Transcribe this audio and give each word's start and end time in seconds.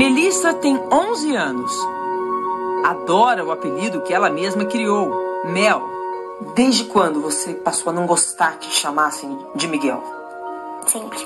Melissa 0.00 0.54
tem 0.54 0.80
11 0.90 1.36
anos. 1.36 1.70
Adora 2.82 3.44
o 3.44 3.52
apelido 3.52 4.00
que 4.00 4.14
ela 4.14 4.30
mesma 4.30 4.64
criou, 4.64 5.10
Mel. 5.44 5.82
Desde 6.54 6.84
quando 6.84 7.20
você 7.20 7.52
passou 7.52 7.90
a 7.90 7.92
não 7.92 8.06
gostar 8.06 8.58
que 8.58 8.70
te 8.70 8.76
chamassem 8.76 9.38
de 9.54 9.68
Miguel? 9.68 10.02
Sempre. 10.86 11.18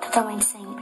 Totalmente 0.00 0.46
sempre. 0.46 0.77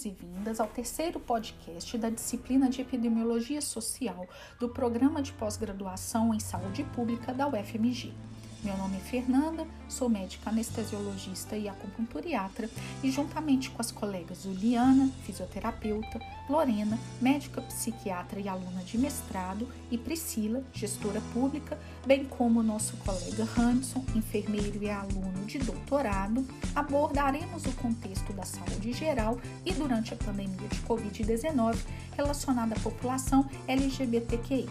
Bem-vindos 0.00 0.04
e 0.04 0.10
vindas 0.10 0.60
ao 0.60 0.66
terceiro 0.66 1.20
podcast 1.20 1.98
da 1.98 2.08
disciplina 2.08 2.68
de 2.70 2.80
Epidemiologia 2.80 3.60
Social 3.60 4.26
do 4.58 4.68
Programa 4.68 5.20
de 5.20 5.32
Pós-Graduação 5.32 6.32
em 6.32 6.40
Saúde 6.40 6.84
Pública 6.84 7.32
da 7.34 7.46
UFMG. 7.48 8.14
Meu 8.62 8.76
nome 8.76 8.98
é 8.98 9.00
Fernanda, 9.00 9.66
sou 9.88 10.06
médica 10.06 10.50
anestesiologista 10.50 11.56
e 11.56 11.66
acupunturiatra 11.66 12.68
e 13.02 13.10
juntamente 13.10 13.70
com 13.70 13.80
as 13.80 13.90
colegas 13.90 14.42
Juliana, 14.42 15.10
fisioterapeuta, 15.24 16.20
Lorena, 16.46 16.98
médica 17.22 17.62
psiquiatra 17.62 18.38
e 18.38 18.50
aluna 18.50 18.82
de 18.84 18.98
mestrado 18.98 19.66
e 19.90 19.96
Priscila, 19.96 20.62
gestora 20.74 21.22
pública, 21.32 21.78
bem 22.06 22.26
como 22.26 22.62
nosso 22.62 22.98
colega 22.98 23.48
Hanson, 23.56 24.04
enfermeiro 24.14 24.82
e 24.82 24.90
aluno 24.90 25.46
de 25.46 25.58
doutorado, 25.58 26.46
abordaremos 26.74 27.64
o 27.64 27.72
contexto 27.72 28.30
da 28.34 28.44
saúde 28.44 28.92
geral 28.92 29.40
e 29.64 29.72
durante 29.72 30.12
a 30.12 30.18
pandemia 30.18 30.68
de 30.68 30.80
Covid-19 30.80 31.78
relacionada 32.14 32.74
à 32.74 32.80
população 32.80 33.48
LGBTQI 33.66 34.68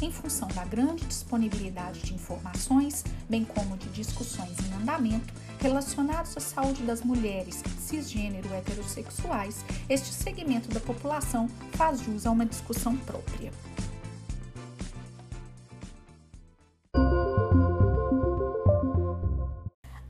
em 0.00 0.12
função 0.12 0.48
da 0.48 0.64
grande 0.64 1.04
disponibilidade 1.04 2.00
de 2.00 2.14
informações, 2.14 3.04
bem 3.28 3.44
como 3.44 3.76
de 3.76 3.88
discussões 3.88 4.56
em 4.60 4.82
andamento 4.82 5.32
relacionados 5.60 6.36
à 6.36 6.40
saúde 6.40 6.82
das 6.82 7.02
mulheres 7.02 7.62
cisgênero 7.78 8.52
heterossexuais, 8.54 9.64
este 9.88 10.12
segmento 10.12 10.68
da 10.68 10.80
população 10.80 11.48
faz 11.72 12.00
jus 12.00 12.26
a 12.26 12.30
uma 12.30 12.46
discussão 12.46 12.96
própria. 12.96 13.52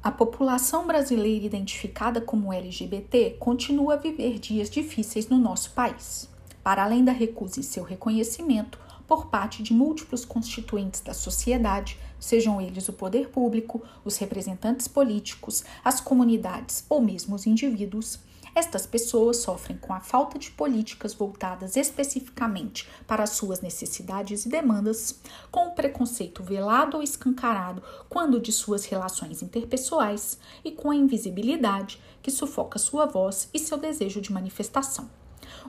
A 0.03 0.11
população 0.11 0.86
brasileira 0.86 1.44
identificada 1.44 2.20
como 2.20 2.53
LGBT 2.53 3.36
continua 3.39 3.94
a 3.94 3.97
viver 3.97 4.39
dias 4.39 4.70
difíceis 4.70 5.28
no 5.28 5.39
nosso 5.39 5.72
país. 5.72 6.28
Para 6.62 6.83
além 6.83 7.05
da 7.05 7.12
recusa 7.12 7.61
em 7.61 7.62
seu 7.62 7.84
reconhecimento, 7.84 8.78
por 9.09 9.27
parte 9.27 9.62
de 9.62 9.73
múltiplos 9.73 10.27
constituintes 10.27 11.01
da 11.01 11.14
sociedade, 11.14 11.98
sejam 12.20 12.61
eles 12.61 12.89
o 12.89 12.92
poder 12.92 13.31
público, 13.31 13.83
os 14.05 14.19
representantes 14.19 14.87
políticos, 14.87 15.65
as 15.83 15.98
comunidades 15.98 16.84
ou 16.91 17.00
mesmo 17.00 17.34
os 17.34 17.47
indivíduos. 17.47 18.20
Estas 18.55 18.87
pessoas 18.87 19.39
sofrem 19.39 19.78
com 19.78 19.95
a 19.95 20.00
falta 20.00 20.39
de 20.39 20.50
políticas 20.50 21.15
voltadas 21.15 21.77
especificamente 21.77 22.89
para 23.06 23.23
as 23.23 23.31
suas 23.31 23.61
necessidades 23.61 24.45
e 24.45 24.48
demandas, 24.48 25.20
com 25.50 25.69
o 25.69 25.75
preconceito 25.75 26.43
velado 26.43 26.97
ou 26.97 27.03
escancarado 27.03 27.83
quando 28.09 28.41
de 28.41 28.53
suas 28.53 28.84
relações 28.84 29.43
interpessoais 29.43 30.39
e 30.65 30.72
com 30.72 30.91
a 30.91 30.97
invisibilidade 30.97 31.98
que 32.20 32.31
sufoca 32.31 32.78
sua 32.78 33.06
voz 33.06 33.48
e 33.55 33.59
seu 33.59 33.78
desejo 33.78 34.20
de 34.20 34.33
manifestação. 34.33 35.09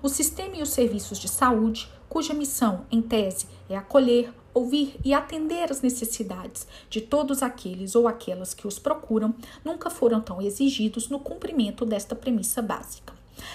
O 0.02 0.10
sistema 0.10 0.58
e 0.58 0.62
os 0.62 0.70
serviços 0.70 1.18
de 1.18 1.28
saúde, 1.28 1.90
cuja 2.10 2.34
missão, 2.34 2.86
em 2.92 3.02
tese, 3.02 3.46
é 3.70 3.78
acolher, 3.78 4.34
ouvir 4.54 5.00
e 5.06 5.14
atender 5.14 5.72
às 5.72 5.82
necessidades 5.82 6.68
de 6.90 7.00
todos 7.00 7.44
aqueles 7.44 7.96
ou 7.96 8.08
aquelas 8.08 8.54
que 8.54 8.68
os 8.68 8.80
procuram, 8.80 9.34
nunca 9.64 9.90
foram 9.90 10.20
tão 10.20 10.42
exigidos 10.42 11.08
no 11.08 11.20
cumprimento 11.20 11.86
desta 11.86 12.16
premissa 12.16 12.62
básica. 12.62 13.14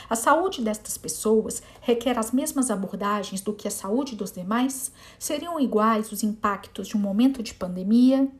A 0.08 0.16
saúde 0.16 0.62
destas 0.62 0.96
pessoas 0.96 1.62
requer 1.80 2.18
as 2.18 2.32
mesmas 2.32 2.70
abordagens 2.70 3.42
do 3.42 3.52
que 3.52 3.68
a 3.68 3.70
saúde 3.70 4.16
dos 4.16 4.32
demais? 4.32 4.90
Seriam 5.18 5.60
iguais 5.60 6.10
os 6.10 6.22
impactos 6.22 6.88
de 6.88 6.96
um 6.96 7.00
momento 7.00 7.42
de 7.42 7.52
pandemia, 7.52 8.30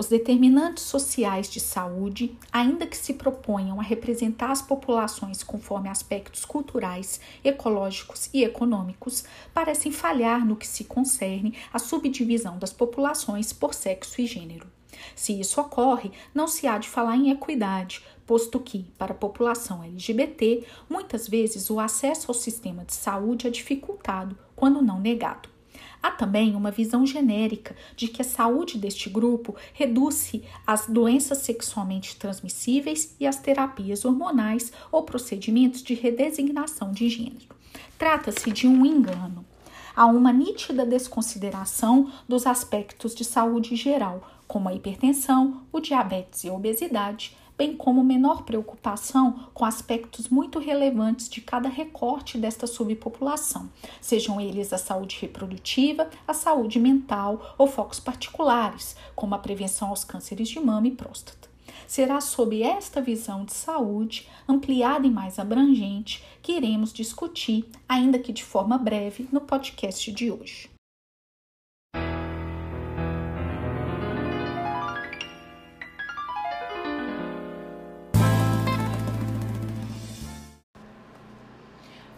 os 0.00 0.06
determinantes 0.06 0.84
sociais 0.84 1.46
de 1.46 1.60
saúde, 1.60 2.34
ainda 2.50 2.86
que 2.86 2.96
se 2.96 3.12
proponham 3.12 3.78
a 3.78 3.82
representar 3.82 4.50
as 4.50 4.62
populações 4.62 5.42
conforme 5.42 5.90
aspectos 5.90 6.42
culturais, 6.42 7.20
ecológicos 7.44 8.30
e 8.32 8.42
econômicos, 8.42 9.24
parecem 9.52 9.92
falhar 9.92 10.42
no 10.46 10.56
que 10.56 10.66
se 10.66 10.84
concerne 10.84 11.54
à 11.70 11.78
subdivisão 11.78 12.58
das 12.58 12.72
populações 12.72 13.52
por 13.52 13.74
sexo 13.74 14.22
e 14.22 14.26
gênero. 14.26 14.66
Se 15.14 15.38
isso 15.38 15.60
ocorre, 15.60 16.10
não 16.34 16.48
se 16.48 16.66
há 16.66 16.78
de 16.78 16.88
falar 16.88 17.16
em 17.16 17.30
equidade, 17.30 18.02
posto 18.26 18.58
que, 18.58 18.86
para 18.96 19.12
a 19.12 19.16
população 19.16 19.84
LGBT, 19.84 20.64
muitas 20.88 21.28
vezes 21.28 21.68
o 21.68 21.78
acesso 21.78 22.30
ao 22.30 22.34
sistema 22.34 22.86
de 22.86 22.94
saúde 22.94 23.46
é 23.46 23.50
dificultado, 23.50 24.34
quando 24.56 24.80
não 24.80 24.98
negado. 24.98 25.59
Há 26.02 26.10
também 26.10 26.54
uma 26.54 26.70
visão 26.70 27.04
genérica 27.06 27.76
de 27.94 28.08
que 28.08 28.22
a 28.22 28.24
saúde 28.24 28.78
deste 28.78 29.10
grupo 29.10 29.54
reduz-se 29.74 30.42
às 30.66 30.86
doenças 30.86 31.38
sexualmente 31.38 32.16
transmissíveis 32.16 33.14
e 33.20 33.26
às 33.26 33.36
terapias 33.36 34.04
hormonais 34.04 34.72
ou 34.90 35.02
procedimentos 35.02 35.82
de 35.82 35.94
redesignação 35.94 36.92
de 36.92 37.08
gênero. 37.08 37.54
Trata-se 37.98 38.50
de 38.50 38.66
um 38.66 38.86
engano. 38.86 39.44
Há 39.94 40.06
uma 40.06 40.32
nítida 40.32 40.86
desconsideração 40.86 42.10
dos 42.26 42.46
aspectos 42.46 43.14
de 43.14 43.24
saúde 43.24 43.76
geral, 43.76 44.26
como 44.46 44.68
a 44.68 44.74
hipertensão, 44.74 45.62
o 45.70 45.80
diabetes 45.80 46.44
e 46.44 46.48
a 46.48 46.54
obesidade, 46.54 47.36
bem 47.60 47.76
como 47.76 48.02
menor 48.02 48.44
preocupação 48.44 49.50
com 49.52 49.66
aspectos 49.66 50.30
muito 50.30 50.58
relevantes 50.58 51.28
de 51.28 51.42
cada 51.42 51.68
recorte 51.68 52.38
desta 52.38 52.66
subpopulação, 52.66 53.68
sejam 54.00 54.40
eles 54.40 54.72
a 54.72 54.78
saúde 54.78 55.18
reprodutiva, 55.20 56.08
a 56.26 56.32
saúde 56.32 56.80
mental 56.80 57.54
ou 57.58 57.66
focos 57.66 58.00
particulares, 58.00 58.96
como 59.14 59.34
a 59.34 59.38
prevenção 59.38 59.88
aos 59.90 60.04
cânceres 60.04 60.48
de 60.48 60.58
mama 60.58 60.88
e 60.88 60.92
próstata. 60.92 61.50
Será 61.86 62.18
sob 62.22 62.62
esta 62.62 63.02
visão 63.02 63.44
de 63.44 63.52
saúde, 63.52 64.26
ampliada 64.48 65.06
e 65.06 65.10
mais 65.10 65.38
abrangente, 65.38 66.24
que 66.40 66.52
iremos 66.52 66.94
discutir, 66.94 67.68
ainda 67.86 68.18
que 68.18 68.32
de 68.32 68.42
forma 68.42 68.78
breve, 68.78 69.28
no 69.30 69.42
podcast 69.42 70.10
de 70.10 70.30
hoje. 70.30 70.69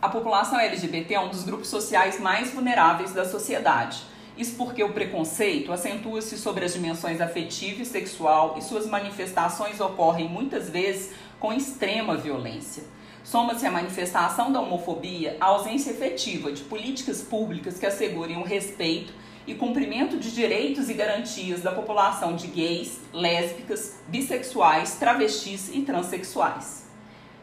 A 0.03 0.09
população 0.09 0.59
LGBT 0.59 1.15
é 1.15 1.21
um 1.21 1.29
dos 1.29 1.45
grupos 1.45 1.69
sociais 1.69 2.19
mais 2.19 2.51
vulneráveis 2.51 3.13
da 3.13 3.25
sociedade. 3.25 4.03
Isso 4.37 4.57
porque 4.57 4.83
o 4.83 4.93
preconceito 4.93 5.73
acentua-se 5.73 6.37
sobre 6.39 6.65
as 6.65 6.73
dimensões 6.73 7.21
afetiva 7.21 7.83
e 7.83 7.87
sexual 7.87 8.57
e 8.59 8.63
suas 8.63 8.89
manifestações 8.89 9.81
ocorrem 9.81 10.29
muitas 10.29 10.69
vezes 10.69 11.13
com 11.39 11.53
extrema 11.53 12.17
violência. 12.17 12.83
Soma-se 13.23 13.65
a 13.65 13.71
manifestação 13.71 14.51
da 14.51 14.61
homofobia 14.61 15.37
a 15.41 15.47
ausência 15.47 15.93
efetiva 15.93 16.51
de 16.51 16.65
políticas 16.65 17.23
públicas 17.23 17.79
que 17.79 17.87
assegurem 17.87 18.39
o 18.39 18.43
respeito 18.43 19.13
e 19.47 19.55
cumprimento 19.55 20.19
de 20.19 20.33
direitos 20.33 20.91
e 20.91 20.95
garantias 20.95 21.61
da 21.61 21.71
população 21.71 22.35
de 22.35 22.49
gays, 22.49 22.99
lésbicas, 23.13 24.01
bissexuais, 24.09 24.97
travestis 24.97 25.69
e 25.73 25.83
transexuais. 25.83 26.82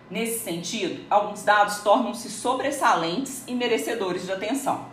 Nesse 0.09 0.39
sentido, 0.39 1.05
alguns 1.07 1.43
dados 1.43 1.79
tornam-se 1.79 2.31
sobressalentes 2.31 3.43
e 3.47 3.53
merecedores 3.53 4.25
de 4.25 4.31
atenção. 4.31 4.85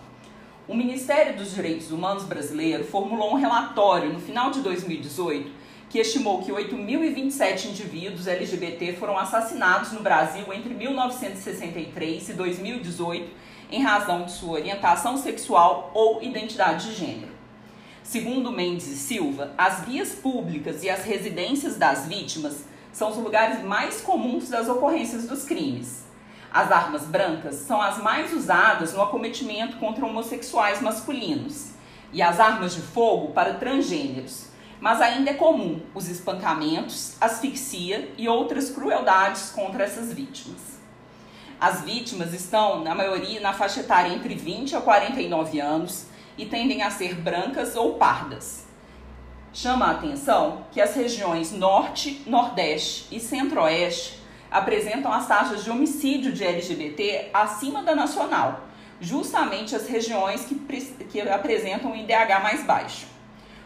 O 0.68 0.74
Ministério 0.74 1.36
dos 1.36 1.54
Direitos 1.54 1.90
Humanos 1.90 2.24
brasileiro 2.24 2.84
formulou 2.84 3.32
um 3.32 3.36
relatório 3.36 4.12
no 4.12 4.20
final 4.20 4.50
de 4.50 4.60
2018 4.60 5.50
que 5.88 6.00
estimou 6.00 6.42
que 6.42 6.52
8.027 6.52 7.66
indivíduos 7.66 8.26
LGBT 8.26 8.94
foram 8.94 9.16
assassinados 9.16 9.92
no 9.92 10.02
Brasil 10.02 10.52
entre 10.52 10.74
1963 10.74 12.28
e 12.28 12.32
2018 12.34 13.30
em 13.70 13.82
razão 13.82 14.24
de 14.24 14.32
sua 14.32 14.58
orientação 14.58 15.16
sexual 15.16 15.90
ou 15.94 16.22
identidade 16.22 16.90
de 16.90 16.94
gênero. 16.94 17.32
Segundo 18.02 18.52
Mendes 18.52 18.88
e 18.88 18.96
Silva, 18.96 19.52
as 19.56 19.84
vias 19.86 20.12
públicas 20.14 20.82
e 20.82 20.90
as 20.90 21.04
residências 21.04 21.76
das 21.76 22.06
vítimas 22.06 22.64
são 22.96 23.10
os 23.10 23.18
lugares 23.18 23.62
mais 23.62 24.00
comuns 24.00 24.48
das 24.48 24.70
ocorrências 24.70 25.26
dos 25.26 25.44
crimes. 25.44 26.06
As 26.50 26.72
armas 26.72 27.02
brancas 27.02 27.56
são 27.56 27.78
as 27.82 27.98
mais 27.98 28.32
usadas 28.32 28.94
no 28.94 29.02
acometimento 29.02 29.76
contra 29.76 30.06
homossexuais 30.06 30.80
masculinos 30.80 31.72
e 32.10 32.22
as 32.22 32.40
armas 32.40 32.74
de 32.74 32.80
fogo 32.80 33.34
para 33.34 33.52
transgêneros. 33.52 34.46
Mas 34.80 35.02
ainda 35.02 35.30
é 35.30 35.34
comum 35.34 35.82
os 35.94 36.08
espancamentos, 36.08 37.16
asfixia 37.20 38.10
e 38.16 38.30
outras 38.30 38.70
crueldades 38.70 39.50
contra 39.50 39.84
essas 39.84 40.10
vítimas. 40.10 40.78
As 41.60 41.82
vítimas 41.82 42.32
estão, 42.32 42.82
na 42.82 42.94
maioria, 42.94 43.42
na 43.42 43.52
faixa 43.52 43.80
etária 43.80 44.14
entre 44.14 44.34
20 44.34 44.74
a 44.74 44.80
49 44.80 45.60
anos 45.60 46.06
e 46.38 46.46
tendem 46.46 46.82
a 46.82 46.90
ser 46.90 47.14
brancas 47.14 47.76
ou 47.76 47.96
pardas. 47.96 48.64
Chama 49.56 49.86
a 49.86 49.90
atenção 49.92 50.66
que 50.70 50.82
as 50.82 50.94
regiões 50.94 51.50
Norte, 51.50 52.20
Nordeste 52.26 53.06
e 53.10 53.18
Centro-Oeste 53.18 54.20
apresentam 54.50 55.10
as 55.10 55.26
taxas 55.26 55.64
de 55.64 55.70
homicídio 55.70 56.30
de 56.30 56.44
LGBT 56.44 57.30
acima 57.32 57.82
da 57.82 57.94
nacional, 57.94 58.68
justamente 59.00 59.74
as 59.74 59.88
regiões 59.88 60.44
que, 60.44 60.56
que 61.06 61.22
apresentam 61.22 61.92
um 61.92 61.96
IDH 61.96 62.42
mais 62.42 62.64
baixo. 62.64 63.06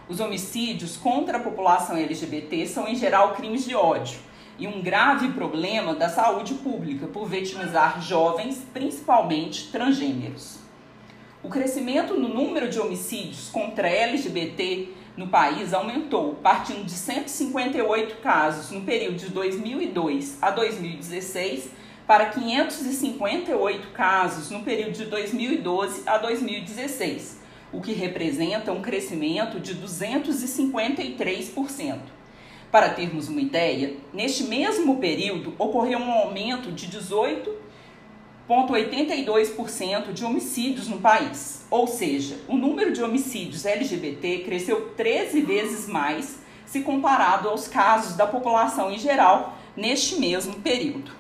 Os 0.09 0.21
homicídios 0.21 0.97
contra 0.97 1.39
a 1.39 1.43
população 1.43 1.97
LGBT 1.97 2.69
são, 2.69 2.87
em 2.87 2.95
geral, 2.95 3.35
crimes 3.35 3.65
de 3.65 3.75
ódio 3.75 4.21
e 4.61 4.69
um 4.69 4.81
grave 4.81 5.31
problema 5.31 5.93
da 5.93 6.09
saúde 6.09 6.55
pública 6.55 7.09
por 7.09 7.29
vitimizar 7.29 8.01
jovens, 8.01 8.65
principalmente 8.73 9.73
transgêneros. 9.73 10.61
O 11.43 11.49
crescimento 11.49 12.15
no 12.15 12.29
número 12.29 12.69
de 12.69 12.79
homicídios 12.79 13.49
contra 13.51 13.89
LGBT 13.89 15.00
no 15.17 15.29
país 15.29 15.73
aumentou, 15.75 16.35
partindo 16.43 16.85
de 16.85 16.93
158 16.93 18.17
casos 18.17 18.71
no 18.71 18.83
período 18.83 19.17
de 19.17 19.29
2002 19.29 20.37
a 20.41 20.51
2016 20.51 21.71
para 22.07 22.27
558 22.27 23.89
casos 23.95 24.51
no 24.51 24.63
período 24.65 24.93
de 24.93 25.05
2012 25.05 26.03
a 26.07 26.19
2016, 26.19 27.41
o 27.73 27.81
que 27.81 27.93
representa 27.93 28.73
um 28.73 28.83
crescimento 28.83 29.61
de 29.61 29.77
253%. 29.77 32.01
Para 32.71 32.91
termos 32.91 33.29
uma 33.29 33.41
ideia, 33.41 33.95
neste 34.13 34.43
mesmo 34.45 34.99
período 34.99 35.55
ocorreu 35.59 36.01
um 36.01 36.11
aumento 36.11 36.73
de 36.73 36.89
18,82% 38.51 40.13
de 40.13 40.25
homicídios 40.25 40.89
no 40.89 40.99
país. 40.99 41.65
Ou 41.71 41.87
seja, 41.87 42.41
o 42.49 42.57
número 42.57 42.93
de 42.93 43.01
homicídios 43.01 43.65
LGBT 43.65 44.41
cresceu 44.45 44.91
13 44.97 45.43
vezes 45.43 45.89
mais 45.89 46.41
se 46.67 46.81
comparado 46.81 47.49
aos 47.49 47.69
casos 47.69 48.17
da 48.17 48.27
população 48.27 48.91
em 48.91 48.99
geral 48.99 49.57
neste 49.77 50.17
mesmo 50.17 50.55
período. 50.61 51.13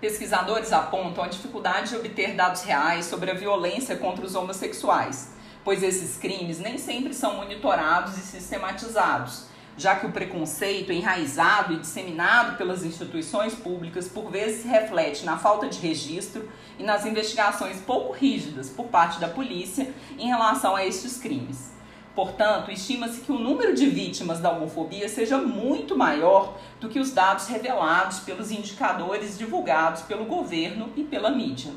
Pesquisadores 0.00 0.72
apontam 0.72 1.22
a 1.22 1.28
dificuldade 1.28 1.90
de 1.90 1.96
obter 1.96 2.34
dados 2.34 2.62
reais 2.62 3.04
sobre 3.04 3.30
a 3.30 3.34
violência 3.34 3.96
contra 3.96 4.24
os 4.24 4.34
homossexuais, 4.34 5.32
pois 5.62 5.82
esses 5.82 6.16
crimes 6.16 6.58
nem 6.58 6.78
sempre 6.78 7.14
são 7.14 7.36
monitorados 7.36 8.16
e 8.18 8.20
sistematizados, 8.20 9.46
já 9.76 9.96
que 9.96 10.06
o 10.06 10.12
preconceito 10.12 10.92
enraizado 10.92 11.72
e 11.72 11.78
disseminado 11.78 12.56
pelas 12.56 12.84
instituições 12.84 13.54
públicas 13.54 14.08
por 14.08 14.30
vezes 14.30 14.62
se 14.62 14.68
reflete 14.68 15.24
na 15.24 15.36
falta 15.36 15.68
de 15.68 15.78
registro 15.78 16.48
e 16.78 16.82
nas 16.82 17.04
investigações 17.04 17.80
pouco 17.80 18.12
rígidas 18.12 18.70
por 18.70 18.86
parte 18.86 19.20
da 19.20 19.28
polícia 19.28 19.92
em 20.18 20.28
relação 20.28 20.76
a 20.76 20.84
estes 20.84 21.18
crimes. 21.18 21.74
Portanto, 22.14 22.70
estima-se 22.70 23.22
que 23.22 23.32
o 23.32 23.38
número 23.38 23.74
de 23.74 23.86
vítimas 23.86 24.38
da 24.38 24.52
homofobia 24.52 25.08
seja 25.08 25.36
muito 25.36 25.98
maior 25.98 26.56
do 26.80 26.88
que 26.88 27.00
os 27.00 27.10
dados 27.10 27.48
revelados 27.48 28.20
pelos 28.20 28.52
indicadores 28.52 29.36
divulgados 29.36 30.02
pelo 30.02 30.24
governo 30.24 30.92
e 30.94 31.02
pela 31.02 31.30
mídia. 31.30 31.72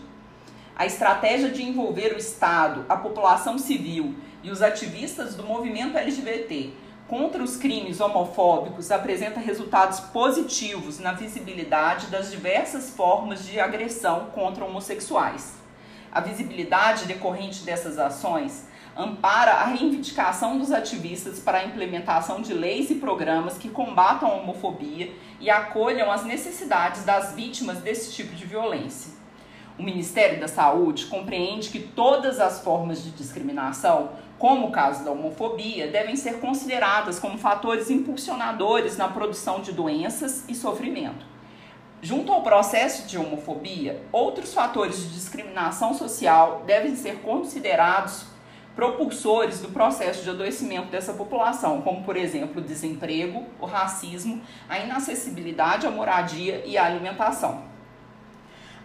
A 0.76 0.86
estratégia 0.86 1.50
de 1.50 1.64
envolver 1.64 2.14
o 2.14 2.20
Estado, 2.20 2.86
a 2.88 2.96
população 2.96 3.58
civil 3.58 4.14
e 4.44 4.52
os 4.52 4.62
ativistas 4.62 5.34
do 5.34 5.42
movimento 5.42 5.98
LGBT 5.98 6.72
contra 7.08 7.42
os 7.42 7.56
crimes 7.56 8.02
homofóbicos 8.02 8.92
apresenta 8.92 9.40
resultados 9.40 10.00
positivos 10.00 11.00
na 11.00 11.14
visibilidade 11.14 12.08
das 12.08 12.30
diversas 12.30 12.90
formas 12.90 13.46
de 13.46 13.60
agressão 13.60 14.28
contra 14.34 14.66
homossexuais. 14.66 15.56
A 16.12 16.20
visibilidade 16.20 17.06
decorrente 17.06 17.64
dessas 17.64 17.98
ações 17.98 18.68
ampara 18.96 19.52
a 19.52 19.66
reivindicação 19.66 20.58
dos 20.58 20.72
ativistas 20.72 21.40
para 21.40 21.60
a 21.60 21.66
implementação 21.66 22.42
de 22.42 22.54
leis 22.54 22.90
e 22.90 22.96
programas 22.96 23.58
que 23.58 23.70
combatam 23.70 24.30
a 24.30 24.36
homofobia 24.36 25.14
e 25.40 25.50
acolham 25.50 26.12
as 26.12 26.26
necessidades 26.26 27.06
das 27.06 27.34
vítimas 27.34 27.78
desse 27.78 28.12
tipo 28.12 28.36
de 28.36 28.46
violência. 28.46 29.16
O 29.78 29.84
Ministério 29.84 30.40
da 30.40 30.48
Saúde 30.48 31.06
compreende 31.06 31.70
que 31.70 31.80
todas 31.80 32.40
as 32.40 32.62
formas 32.62 33.04
de 33.04 33.12
discriminação, 33.12 34.10
como 34.40 34.68
o 34.68 34.72
caso 34.72 35.04
da 35.04 35.12
homofobia, 35.12 35.88
devem 35.88 36.16
ser 36.16 36.40
consideradas 36.40 37.20
como 37.20 37.38
fatores 37.38 37.90
impulsionadores 37.90 38.98
na 38.98 39.08
produção 39.08 39.62
de 39.62 39.72
doenças 39.72 40.44
e 40.48 40.54
sofrimento. 40.54 41.26
Junto 42.02 42.32
ao 42.32 42.44
processo 42.44 43.08
de 43.08 43.18
homofobia, 43.18 44.04
outros 44.12 44.54
fatores 44.54 45.00
de 45.00 45.10
discriminação 45.10 45.96
social 45.96 46.64
devem 46.66 46.96
ser 46.96 47.22
considerados 47.22 48.26
propulsores 48.76 49.60
do 49.60 49.70
processo 49.70 50.24
de 50.24 50.30
adoecimento 50.30 50.92
dessa 50.92 51.12
população, 51.12 51.82
como, 51.82 52.04
por 52.04 52.16
exemplo, 52.16 52.62
o 52.62 52.64
desemprego, 52.64 53.44
o 53.60 53.66
racismo, 53.66 54.40
a 54.70 54.78
inacessibilidade 54.78 55.88
à 55.88 55.90
moradia 55.90 56.64
e 56.64 56.78
à 56.78 56.86
alimentação. 56.86 57.67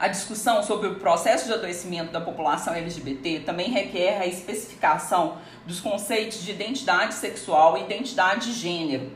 A 0.03 0.09
discussão 0.09 0.65
sobre 0.65 0.89
o 0.89 0.97
processo 0.97 1.47
de 1.47 1.53
adoecimento 1.53 2.11
da 2.11 2.21
população 2.21 2.75
LGBT 2.75 3.45
também 3.47 3.71
requer 3.71 4.21
a 4.21 4.27
especificação 4.27 5.37
dos 5.65 5.79
conceitos 5.79 6.43
de 6.43 6.51
identidade 6.51 7.15
sexual 7.15 7.79
e 7.79 7.83
identidade 7.83 8.47
de 8.47 8.59
gênero. 8.59 9.13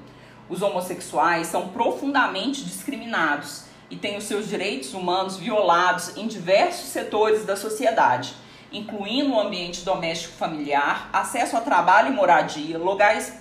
Os 0.49 0.62
homossexuais 0.62 1.49
são 1.49 1.71
profundamente 1.71 2.65
discriminados 2.65 3.65
e 3.91 3.97
têm 3.97 4.17
os 4.17 4.23
seus 4.23 4.49
direitos 4.49 4.94
humanos 4.94 5.37
violados 5.37 6.17
em 6.17 6.29
diversos 6.29 6.91
setores 6.91 7.44
da 7.44 7.56
sociedade 7.56 8.35
incluindo 8.73 9.33
o 9.33 9.41
ambiente 9.41 9.85
doméstico 9.85 10.35
familiar, 10.35 11.09
acesso 11.12 11.56
a 11.56 11.61
trabalho 11.61 12.12
e 12.12 12.17
moradia, 12.17 12.79
locais 12.79 13.33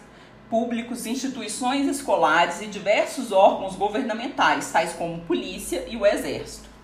públicos, 0.50 1.06
instituições 1.06 1.88
escolares 1.88 2.62
e 2.62 2.68
diversos 2.68 3.32
órgãos 3.32 3.76
governamentais, 3.76 4.72
tais 4.72 4.94
como 4.94 5.22
polícia 5.22 5.84
e 5.88 5.98
o 5.98 6.06
exército. 6.06 6.75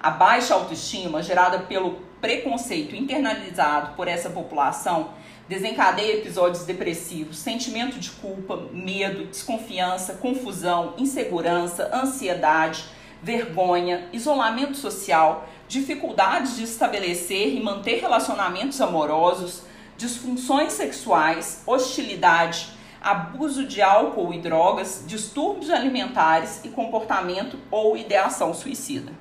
A 0.00 0.10
baixa 0.10 0.54
autoestima 0.54 1.22
gerada 1.22 1.60
pelo 1.60 2.02
preconceito 2.20 2.94
internalizado 2.94 3.94
por 3.94 4.08
essa 4.08 4.30
população 4.30 5.10
desencadeia 5.48 6.14
episódios 6.14 6.64
depressivos, 6.64 7.38
sentimento 7.38 7.98
de 7.98 8.10
culpa, 8.10 8.68
medo, 8.72 9.26
desconfiança, 9.26 10.14
confusão, 10.14 10.94
insegurança, 10.98 11.90
ansiedade, 11.94 12.84
vergonha, 13.22 14.08
isolamento 14.12 14.76
social, 14.76 15.48
dificuldades 15.68 16.56
de 16.56 16.64
estabelecer 16.64 17.54
e 17.54 17.62
manter 17.62 18.00
relacionamentos 18.00 18.80
amorosos, 18.80 19.62
disfunções 19.96 20.72
sexuais, 20.72 21.62
hostilidade, 21.66 22.68
abuso 23.00 23.64
de 23.64 23.80
álcool 23.80 24.34
e 24.34 24.40
drogas, 24.40 25.04
distúrbios 25.06 25.70
alimentares 25.70 26.60
e 26.64 26.68
comportamento 26.68 27.58
ou 27.70 27.96
ideação 27.96 28.52
suicida. 28.52 29.12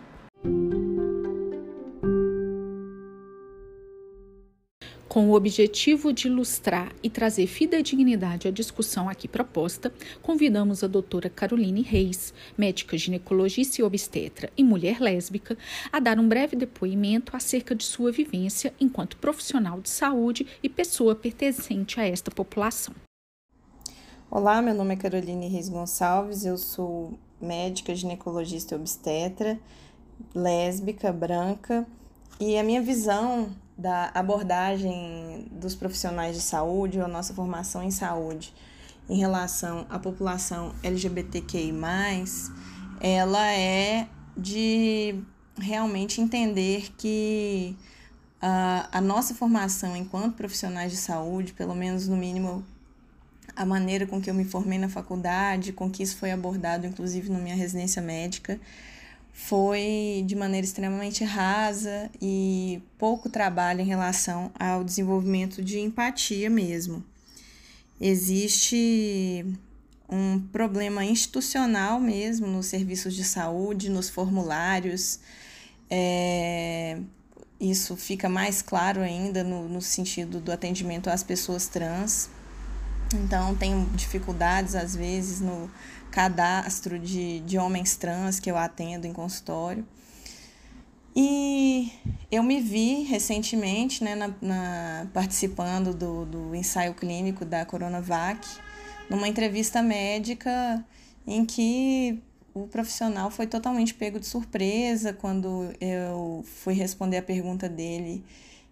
Com 5.15 5.29
o 5.29 5.34
objetivo 5.34 6.12
de 6.12 6.27
ilustrar 6.27 6.91
e 7.01 7.10
trazer 7.10 7.48
fidedignidade 7.48 8.50
à 8.50 8.51
discussão 8.51 9.07
aqui 9.07 9.29
proposta, 9.29 9.93
convidamos 10.22 10.84
a 10.84 10.88
doutora 10.88 11.29
Caroline 11.29 11.81
Reis, 11.81 12.34
médica 12.57 12.98
ginecologista 12.98 13.79
e 13.79 13.84
obstetra 13.86 14.51
e 14.57 14.62
mulher 14.62 15.00
lésbica, 15.00 15.57
a 15.89 16.01
dar 16.01 16.19
um 16.19 16.27
breve 16.27 16.57
depoimento 16.57 17.34
acerca 17.34 17.74
de 17.74 17.86
sua 17.86 18.12
vivência 18.12 18.74
enquanto 18.77 19.15
profissional 19.15 19.79
de 19.79 19.89
saúde 19.89 20.45
e 20.62 20.67
pessoa 20.67 21.15
pertencente 21.15 21.98
a 21.98 22.05
esta 22.05 22.29
população. 22.29 22.93
Olá, 24.29 24.62
meu 24.62 24.75
nome 24.75 24.95
é 24.95 24.98
Caroline 24.98 25.48
Reis 25.48 25.69
Gonçalves, 25.69 26.45
eu 26.45 26.57
sou 26.57 27.17
médica 27.39 27.95
ginecologista 27.95 28.75
e 28.75 28.77
obstetra, 28.77 29.57
lésbica, 30.36 31.13
branca, 31.13 31.88
e 32.38 32.57
a 32.57 32.63
minha 32.65 32.81
visão 32.81 33.55
da 33.77 34.10
abordagem 34.13 35.48
dos 35.51 35.75
profissionais 35.75 36.36
de 36.36 36.41
saúde 36.41 37.00
ou 37.00 37.05
a 37.05 37.08
nossa 37.08 37.34
formação 37.34 37.84
em 37.84 37.91
saúde 37.91 38.53
em 39.10 39.17
relação 39.17 39.86
à 39.89 40.00
população 40.00 40.74
LGBTQI+, 40.82 41.74
ela 43.00 43.51
é 43.51 44.08
de 44.36 45.22
realmente 45.58 46.20
entender 46.20 46.91
que 46.98 47.77
a, 48.41 48.89
a 48.91 49.01
nossa 49.01 49.34
formação 49.34 49.96
enquanto 49.96 50.36
profissionais 50.36 50.91
de 50.91 50.98
saúde, 50.98 51.53
pelo 51.53 51.75
menos 51.75 52.08
no 52.08 52.17
mínimo 52.17 52.63
a 53.55 53.65
maneira 53.65 54.05
com 54.05 54.22
que 54.22 54.29
eu 54.29 54.34
me 54.34 54.44
formei 54.44 54.77
na 54.77 54.89
faculdade, 54.89 55.72
com 55.72 55.89
que 55.89 56.03
isso 56.03 56.17
foi 56.17 56.32
abordado 56.32 56.86
inclusive 56.86 57.29
na 57.29 57.39
minha 57.39 57.55
residência 57.55 58.01
médica, 58.01 58.60
foi 59.38 60.24
de 60.25 60.34
maneira 60.34 60.65
extremamente 60.65 61.25
rasa 61.25 62.10
e 62.22 62.82
pouco 62.98 63.30
trabalho 63.30 63.82
em 63.82 63.86
relação 63.86 64.50
ao 64.58 64.82
desenvolvimento 64.82 65.62
de 65.62 65.77
empatia 65.77 66.50
mesmo. 66.50 67.04
Existe 68.00 69.46
um 70.10 70.39
problema 70.39 71.04
institucional 71.04 72.00
mesmo 72.00 72.48
nos 72.48 72.68
serviços 72.68 73.13
de 73.13 73.25
saúde, 73.25 73.89
nos 73.89 74.10
formulários. 74.10 75.20
É, 75.89 76.98
isso 77.60 77.98
fica 77.98 78.30
mais 78.30 78.62
claro 78.62 79.01
ainda 79.01 79.44
no, 79.44 79.68
no 79.68 79.82
sentido 79.82 80.39
do 80.39 80.50
atendimento 80.50 81.10
às 81.10 81.24
pessoas 81.24 81.68
trans. 81.68 82.30
Então, 83.13 83.54
tenho 83.56 83.86
dificuldades, 83.96 84.75
às 84.75 84.96
vezes, 84.96 85.42
no 85.42 85.70
cadastro 86.15 86.98
de, 86.98 87.41
de 87.41 87.57
homens 87.57 87.98
trans 87.98 88.39
que 88.39 88.50
eu 88.50 88.55
atendo 88.55 89.05
em 89.05 89.12
consultório. 89.12 89.86
E 91.13 91.91
eu 92.31 92.41
me 92.41 92.62
vi 92.62 93.03
recentemente 93.03 94.01
né, 94.01 94.15
na, 94.15 94.34
na, 94.41 95.07
participando 95.13 95.93
do, 95.93 96.25
do 96.25 96.55
ensaio 96.55 96.93
clínico 96.93 97.43
da 97.43 97.65
Coronavac, 97.65 98.48
numa 99.10 99.27
entrevista 99.27 99.84
médica 99.84 100.86
em 101.27 101.45
que 101.45 102.24
o 102.53 102.65
profissional 102.65 103.29
foi 103.29 103.45
totalmente 103.45 103.93
pego 103.93 104.17
de 104.17 104.25
surpresa 104.25 105.12
quando 105.12 105.69
eu 105.81 106.45
fui 106.45 106.74
responder 106.74 107.17
a 107.17 107.24
pergunta 107.24 107.67
dele, 107.67 108.24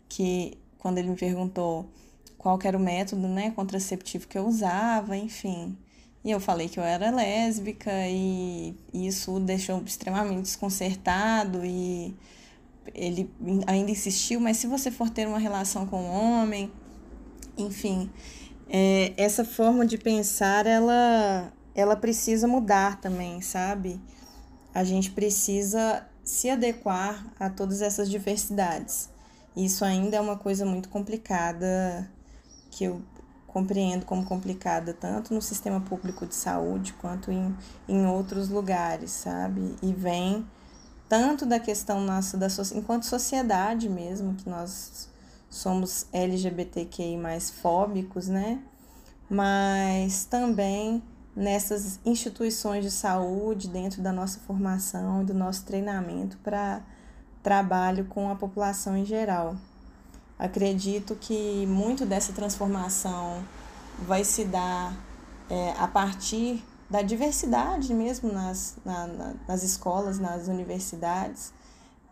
que 0.08 0.58
quando 0.80 0.98
ele 0.98 1.10
me 1.10 1.18
perguntou 1.18 1.90
qual 2.38 2.58
era 2.64 2.78
o 2.78 2.80
método 2.80 3.28
né, 3.28 3.52
contraceptivo 3.52 4.30
que 4.30 4.38
eu 4.38 4.46
usava, 4.48 5.18
enfim. 5.18 5.78
E 6.24 6.32
eu 6.32 6.40
falei 6.40 6.70
que 6.70 6.80
eu 6.80 6.84
era 6.84 7.12
lésbica 7.12 7.92
e 8.08 8.74
isso 8.94 9.40
deixou 9.42 9.82
extremamente 9.84 10.44
desconcertado 10.44 11.66
e 11.66 12.16
ele 12.94 13.30
ainda 13.68 13.92
insistiu, 13.92 14.40
mas 14.40 14.58
se 14.58 14.68
você 14.68 14.90
for 14.90 15.10
ter 15.10 15.28
uma 15.28 15.40
relação 15.40 15.86
com 15.86 16.02
um 16.02 16.10
homem, 16.10 16.72
enfim, 17.58 18.10
é, 18.70 19.14
essa 19.18 19.44
forma 19.44 19.86
de 19.86 19.98
pensar, 19.98 20.66
ela, 20.66 21.52
ela 21.76 21.96
precisa 21.96 22.48
mudar 22.48 23.02
também, 23.02 23.42
sabe? 23.42 24.00
A 24.74 24.84
gente 24.84 25.12
precisa 25.12 26.06
se 26.24 26.50
adequar 26.50 27.26
a 27.40 27.50
todas 27.50 27.82
essas 27.82 28.10
diversidades. 28.10 29.10
Isso 29.56 29.84
ainda 29.84 30.18
é 30.18 30.22
uma 30.22 30.38
coisa 30.38 30.66
muito 30.66 30.90
complicada, 30.90 32.10
que 32.72 32.86
eu 32.86 33.02
compreendo 33.54 34.06
como 34.06 34.26
complicada 34.26 34.94
tanto 34.94 35.32
no 35.32 35.42
sistema 35.42 35.80
público 35.80 36.26
de 36.26 36.34
saúde 36.34 36.94
quanto 36.94 37.32
em, 37.32 37.56
em 37.88 38.06
outros 38.08 38.50
lugares, 38.50 39.12
sabe? 39.12 39.76
E 39.84 39.94
vem 39.94 40.44
tanto 41.08 41.46
da 41.46 41.60
questão 41.60 42.02
nossa, 42.02 42.36
da, 42.36 42.48
enquanto 42.74 43.04
sociedade 43.04 43.88
mesmo, 43.88 44.34
que 44.34 44.50
nós 44.50 45.08
somos 45.50 46.08
LGBTQI 46.12 47.16
mais 47.16 47.52
fóbicos, 47.52 48.28
né? 48.28 48.60
Mas 49.30 50.26
também 50.26 51.04
nessas 51.36 52.00
instituições 52.04 52.84
de 52.84 52.90
saúde, 52.90 53.68
dentro 53.68 54.02
da 54.02 54.12
nossa 54.12 54.40
formação 54.40 55.22
e 55.22 55.26
do 55.26 55.34
nosso 55.34 55.64
treinamento 55.64 56.38
para 56.38 56.82
trabalho 57.44 58.06
com 58.06 58.32
a 58.32 58.36
população 58.36 58.98
em 58.98 59.06
geral. 59.06 59.56
Acredito 60.44 61.16
que 61.16 61.66
muito 61.68 62.06
dessa 62.06 62.34
transformação 62.34 63.42
vai 64.06 64.26
se 64.26 64.44
dar 64.44 64.94
é, 65.50 65.72
a 65.78 65.88
partir 65.88 66.62
da 66.90 67.02
diversidade 67.02 67.94
mesmo 67.94 68.30
nas, 68.30 68.76
na, 68.84 69.08
na, 69.08 69.34
nas 69.48 69.64
escolas, 69.64 70.20
nas 70.20 70.50
universidades. 70.50 71.54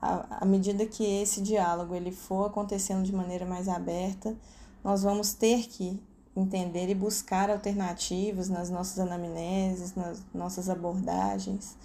À, 0.02 0.46
medida 0.46 0.86
que 0.86 1.04
esse 1.04 1.42
diálogo 1.42 1.94
ele 1.94 2.14
for 2.14 2.46
acontecendo 2.46 3.04
de 3.04 3.14
maneira 3.14 3.46
mais 3.46 3.68
aberta, 3.68 4.34
nós 4.82 5.04
vamos 5.04 5.34
ter 5.34 5.68
que 5.68 6.02
entender 6.34 6.90
e 6.90 6.96
buscar 6.96 7.50
alternativas 7.50 8.48
nas 8.48 8.70
nossas 8.70 8.98
anamneses, 8.98 9.94
nas 9.94 10.24
nossas 10.34 10.70
abordagens. 10.70 11.76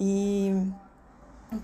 E 0.00 0.66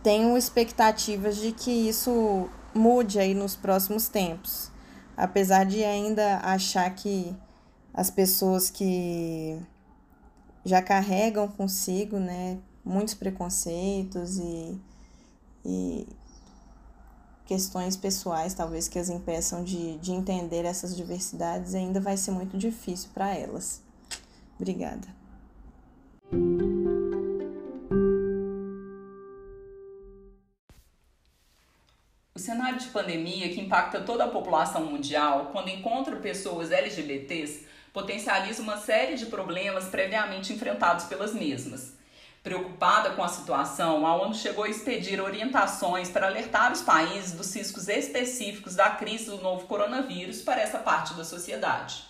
tenho 0.03 0.37
expectativas 0.37 1.37
de 1.37 1.53
que 1.53 1.71
isso 1.71 2.51
mude 2.75 3.19
aí 3.19 3.35
nos 3.35 3.57
próximos 3.57 4.09
tempos. 4.09 4.71
Apesar 5.17 5.65
de 5.65 5.85
ainda 5.85 6.39
achar 6.39 6.89
que 6.95 7.37
as 7.93 8.11
pessoas 8.11 8.71
que 8.71 9.61
já 10.65 10.81
carregam 10.81 11.49
consigo, 11.49 12.19
né, 12.19 12.59
muitos 12.85 13.15
preconceitos 13.15 14.39
e, 14.39 14.81
e 15.65 16.09
questões 17.45 17.97
pessoais, 17.97 18.55
talvez, 18.55 18.89
que 18.89 18.99
as 18.99 19.09
impeçam 19.09 19.63
de, 19.63 19.99
de 19.99 20.13
entender 20.13 20.65
essas 20.65 20.97
diversidades, 20.97 21.75
ainda 21.75 22.01
vai 22.01 22.17
ser 22.17 22.31
muito 22.31 22.57
difícil 22.57 23.11
para 23.13 23.35
elas. 23.35 23.83
Obrigada. 24.59 25.09
O 32.35 32.39
cenário 32.39 32.79
de 32.79 32.87
pandemia 32.87 33.51
que 33.51 33.61
impacta 33.61 34.01
toda 34.01 34.25
a 34.25 34.29
população 34.29 34.87
mundial, 34.87 35.51
quando 35.53 35.69
encontra 35.69 36.17
pessoas 36.17 36.71
LGBTs, 36.71 37.67
potencializa 37.93 38.63
uma 38.63 38.79
série 38.79 39.17
de 39.17 39.27
problemas 39.27 39.89
previamente 39.89 40.51
enfrentados 40.51 41.05
pelas 41.05 41.35
mesmas. 41.35 41.93
Preocupada 42.43 43.11
com 43.11 43.23
a 43.23 43.29
situação, 43.29 44.07
a 44.07 44.17
ONU 44.17 44.35
chegou 44.35 44.65
a 44.65 44.71
expedir 44.71 45.21
orientações 45.21 46.09
para 46.09 46.27
alertar 46.27 46.73
os 46.73 46.81
países 46.81 47.33
dos 47.33 47.55
riscos 47.55 47.87
específicos 47.87 48.75
da 48.75 48.89
crise 48.89 49.27
do 49.27 49.43
novo 49.43 49.67
coronavírus 49.67 50.41
para 50.41 50.63
essa 50.63 50.79
parte 50.79 51.13
da 51.13 51.27
sociedade. 51.27 52.03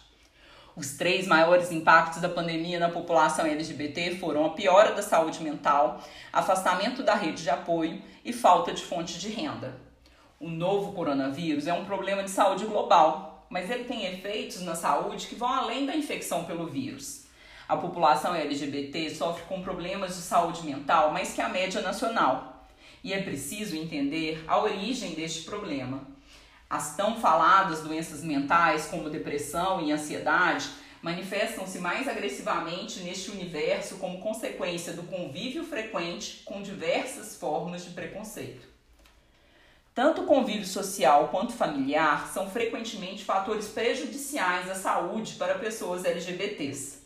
Os 0.77 0.93
três 0.93 1.27
maiores 1.27 1.73
impactos 1.73 2.21
da 2.21 2.29
pandemia 2.29 2.79
na 2.79 2.91
população 2.91 3.45
LGBT 3.45 4.19
foram 4.21 4.47
a 4.47 4.51
piora 4.51 4.95
da 4.95 5.03
saúde 5.03 5.43
mental, 5.43 6.01
afastamento 6.33 7.03
da 7.03 7.17
rede 7.17 7.43
de 7.43 7.51
apoio 7.51 8.01
e 8.25 8.33
falta 8.33 8.73
de 8.73 8.85
fonte 8.85 9.19
de 9.19 9.29
renda. 9.29 9.82
O 10.43 10.51
novo 10.51 10.91
coronavírus 10.91 11.69
é 11.69 11.73
um 11.73 11.85
problema 11.85 12.25
de 12.25 12.31
saúde 12.31 12.65
global, 12.65 13.47
mas 13.49 13.71
ele 13.71 13.85
tem 13.85 14.07
efeitos 14.07 14.61
na 14.63 14.75
saúde 14.75 15.29
que 15.29 15.37
vão 15.37 15.49
além 15.49 15.87
da 15.87 15.95
infecção 15.95 16.43
pelo 16.43 16.67
vírus. 16.67 17.27
A 17.69 17.77
população 17.77 18.35
LGBT 18.35 19.15
sofre 19.15 19.45
com 19.45 19.63
problemas 19.63 20.17
de 20.17 20.23
saúde 20.23 20.67
mental 20.67 21.13
mais 21.13 21.33
que 21.33 21.41
a 21.41 21.49
média 21.49 21.81
nacional. 21.81 22.67
E 23.05 23.13
é 23.13 23.23
preciso 23.23 23.77
entender 23.77 24.45
a 24.49 24.61
origem 24.61 25.15
deste 25.15 25.45
problema. 25.45 26.01
As 26.69 26.97
tão 26.97 27.21
faladas 27.21 27.83
doenças 27.83 28.25
mentais, 28.25 28.87
como 28.87 29.11
depressão 29.11 29.81
e 29.81 29.93
ansiedade, 29.93 30.69
manifestam-se 31.01 31.79
mais 31.79 32.09
agressivamente 32.09 32.99
neste 33.05 33.31
universo 33.31 33.99
como 33.99 34.19
consequência 34.19 34.93
do 34.93 35.05
convívio 35.05 35.63
frequente 35.63 36.43
com 36.45 36.61
diversas 36.61 37.37
formas 37.37 37.85
de 37.85 37.93
preconceito. 37.93 38.72
Tanto 39.95 40.23
o 40.23 40.27
convívio 40.27 40.67
social 40.67 41.29
quanto 41.29 41.53
familiar 41.53 42.27
são 42.33 42.49
frequentemente 42.49 43.25
fatores 43.25 43.69
prejudiciais 43.69 44.71
à 44.71 44.75
saúde 44.75 45.35
para 45.35 45.59
pessoas 45.59 46.07
LGBTs. 46.07 47.03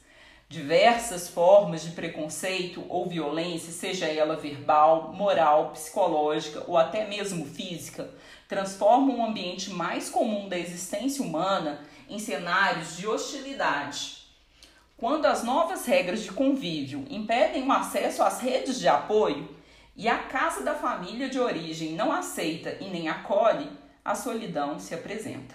Diversas 0.49 1.29
formas 1.29 1.83
de 1.83 1.91
preconceito 1.91 2.85
ou 2.89 3.09
violência, 3.09 3.73
seja 3.73 4.07
ela 4.07 4.37
verbal, 4.37 5.13
moral, 5.13 5.71
psicológica 5.71 6.63
ou 6.69 6.79
até 6.79 7.09
mesmo 7.09 7.45
física, 7.45 8.09
transformam 8.49 9.19
o 9.19 9.27
ambiente 9.27 9.71
mais 9.71 10.09
comum 10.09 10.49
da 10.49 10.57
existência 10.57 11.25
humana 11.25 11.81
em 12.09 12.21
cenários 12.21 12.97
de 12.97 13.09
hostilidade. 13.09 14.19
Quando 14.97 15.27
as 15.27 15.43
novas 15.43 15.85
regras 15.87 16.23
de 16.23 16.31
convívio 16.31 17.05
impedem 17.11 17.67
o 17.67 17.73
acesso 17.73 18.23
às 18.23 18.41
redes 18.41 18.79
de 18.79 18.87
apoio 18.87 19.57
e 19.97 20.09
a 20.09 20.19
casa 20.19 20.63
da 20.63 20.75
família 20.75 21.29
de 21.29 21.39
origem 21.39 21.93
não 21.93 22.13
aceita 22.13 22.77
e 22.81 22.91
nem 22.91 23.09
acolhe, 23.09 23.71
a 24.05 24.15
solidão 24.15 24.79
se 24.79 24.95
apresenta. 24.95 25.55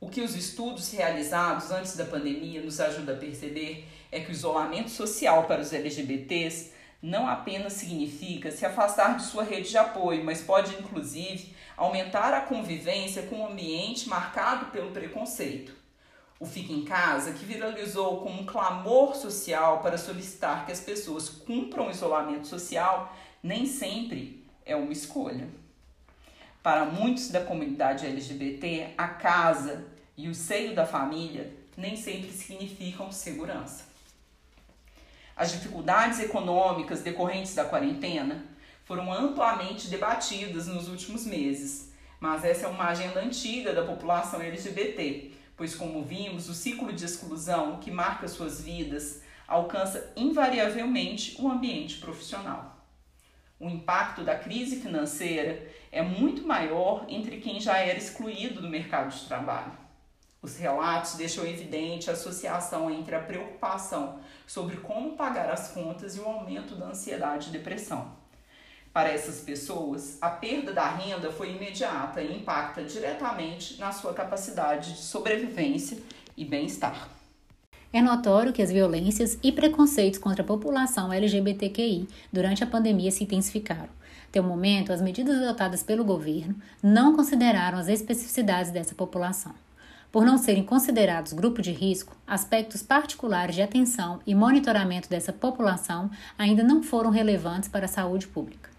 O 0.00 0.08
que 0.08 0.20
os 0.20 0.34
estudos 0.34 0.90
realizados 0.92 1.70
antes 1.70 1.96
da 1.96 2.04
pandemia 2.04 2.60
nos 2.60 2.80
ajudam 2.80 3.14
a 3.14 3.18
perceber 3.18 3.86
é 4.10 4.18
que 4.18 4.30
o 4.30 4.32
isolamento 4.32 4.90
social 4.90 5.44
para 5.44 5.62
os 5.62 5.72
LGBTs 5.72 6.72
não 7.00 7.28
apenas 7.28 7.74
significa 7.74 8.50
se 8.50 8.66
afastar 8.66 9.16
de 9.16 9.24
sua 9.24 9.44
rede 9.44 9.70
de 9.70 9.78
apoio, 9.78 10.24
mas 10.24 10.42
pode 10.42 10.74
inclusive 10.74 11.54
aumentar 11.76 12.34
a 12.34 12.40
convivência 12.40 13.22
com 13.22 13.36
um 13.36 13.46
ambiente 13.46 14.08
marcado 14.08 14.66
pelo 14.66 14.90
preconceito. 14.90 15.81
O 16.42 16.44
Fica 16.44 16.72
em 16.72 16.82
Casa, 16.84 17.34
que 17.34 17.44
viralizou 17.44 18.20
como 18.20 18.42
um 18.42 18.44
clamor 18.44 19.14
social 19.14 19.78
para 19.78 19.96
solicitar 19.96 20.66
que 20.66 20.72
as 20.72 20.80
pessoas 20.80 21.28
cumpram 21.28 21.86
o 21.86 21.90
isolamento 21.92 22.48
social, 22.48 23.14
nem 23.40 23.64
sempre 23.64 24.44
é 24.66 24.74
uma 24.74 24.92
escolha. 24.92 25.48
Para 26.60 26.84
muitos 26.84 27.28
da 27.28 27.44
comunidade 27.44 28.04
LGBT, 28.06 28.88
a 28.98 29.06
casa 29.06 29.84
e 30.16 30.28
o 30.28 30.34
seio 30.34 30.74
da 30.74 30.84
família 30.84 31.54
nem 31.76 31.94
sempre 31.94 32.32
significam 32.32 33.12
segurança. 33.12 33.84
As 35.36 35.52
dificuldades 35.52 36.18
econômicas 36.18 37.02
decorrentes 37.02 37.54
da 37.54 37.64
quarentena 37.64 38.44
foram 38.84 39.12
amplamente 39.12 39.86
debatidas 39.86 40.66
nos 40.66 40.88
últimos 40.88 41.24
meses, 41.24 41.92
mas 42.18 42.44
essa 42.44 42.66
é 42.66 42.68
uma 42.68 42.88
agenda 42.88 43.20
antiga 43.20 43.72
da 43.72 43.84
população 43.84 44.42
LGBT, 44.42 45.40
pois, 45.56 45.74
como 45.74 46.02
vimos, 46.02 46.48
o 46.48 46.54
ciclo 46.54 46.92
de 46.92 47.04
exclusão 47.04 47.78
que 47.78 47.90
marca 47.90 48.28
suas 48.28 48.60
vidas 48.60 49.22
alcança 49.46 50.12
invariavelmente 50.16 51.36
o 51.40 51.48
ambiente 51.48 51.98
profissional. 51.98 52.86
O 53.60 53.68
impacto 53.68 54.24
da 54.24 54.36
crise 54.36 54.80
financeira 54.80 55.68
é 55.92 56.02
muito 56.02 56.44
maior 56.46 57.06
entre 57.08 57.38
quem 57.40 57.60
já 57.60 57.78
era 57.78 57.98
excluído 57.98 58.60
do 58.60 58.68
mercado 58.68 59.14
de 59.14 59.24
trabalho. 59.26 59.72
Os 60.42 60.56
relatos 60.56 61.14
deixam 61.14 61.46
evidente 61.46 62.10
a 62.10 62.14
associação 62.14 62.90
entre 62.90 63.14
a 63.14 63.22
preocupação 63.22 64.18
sobre 64.44 64.78
como 64.78 65.16
pagar 65.16 65.48
as 65.48 65.68
contas 65.68 66.16
e 66.16 66.20
o 66.20 66.26
aumento 66.26 66.74
da 66.74 66.86
ansiedade 66.86 67.48
e 67.48 67.52
depressão. 67.52 68.21
Para 68.92 69.08
essas 69.08 69.40
pessoas, 69.40 70.18
a 70.20 70.28
perda 70.28 70.70
da 70.70 70.86
renda 70.86 71.32
foi 71.32 71.52
imediata 71.52 72.20
e 72.20 72.36
impacta 72.36 72.84
diretamente 72.84 73.80
na 73.80 73.90
sua 73.90 74.12
capacidade 74.12 74.92
de 74.92 74.98
sobrevivência 74.98 75.96
e 76.36 76.44
bem-estar. 76.44 77.08
É 77.90 78.02
notório 78.02 78.52
que 78.52 78.60
as 78.60 78.70
violências 78.70 79.38
e 79.42 79.50
preconceitos 79.50 80.18
contra 80.18 80.42
a 80.42 80.46
população 80.46 81.10
LGBTQI 81.10 82.06
durante 82.30 82.62
a 82.62 82.66
pandemia 82.66 83.10
se 83.10 83.24
intensificaram. 83.24 83.88
Até 84.28 84.40
o 84.40 84.44
momento, 84.44 84.92
as 84.92 85.00
medidas 85.00 85.42
adotadas 85.42 85.82
pelo 85.82 86.04
governo 86.04 86.54
não 86.82 87.14
consideraram 87.14 87.78
as 87.78 87.88
especificidades 87.88 88.70
dessa 88.70 88.94
população. 88.94 89.54
Por 90.10 90.26
não 90.26 90.36
serem 90.36 90.64
considerados 90.64 91.32
grupo 91.32 91.62
de 91.62 91.72
risco, 91.72 92.14
aspectos 92.26 92.82
particulares 92.82 93.54
de 93.54 93.62
atenção 93.62 94.20
e 94.26 94.34
monitoramento 94.34 95.08
dessa 95.08 95.32
população 95.32 96.10
ainda 96.36 96.62
não 96.62 96.82
foram 96.82 97.08
relevantes 97.08 97.70
para 97.70 97.86
a 97.86 97.88
saúde 97.88 98.26
pública. 98.26 98.71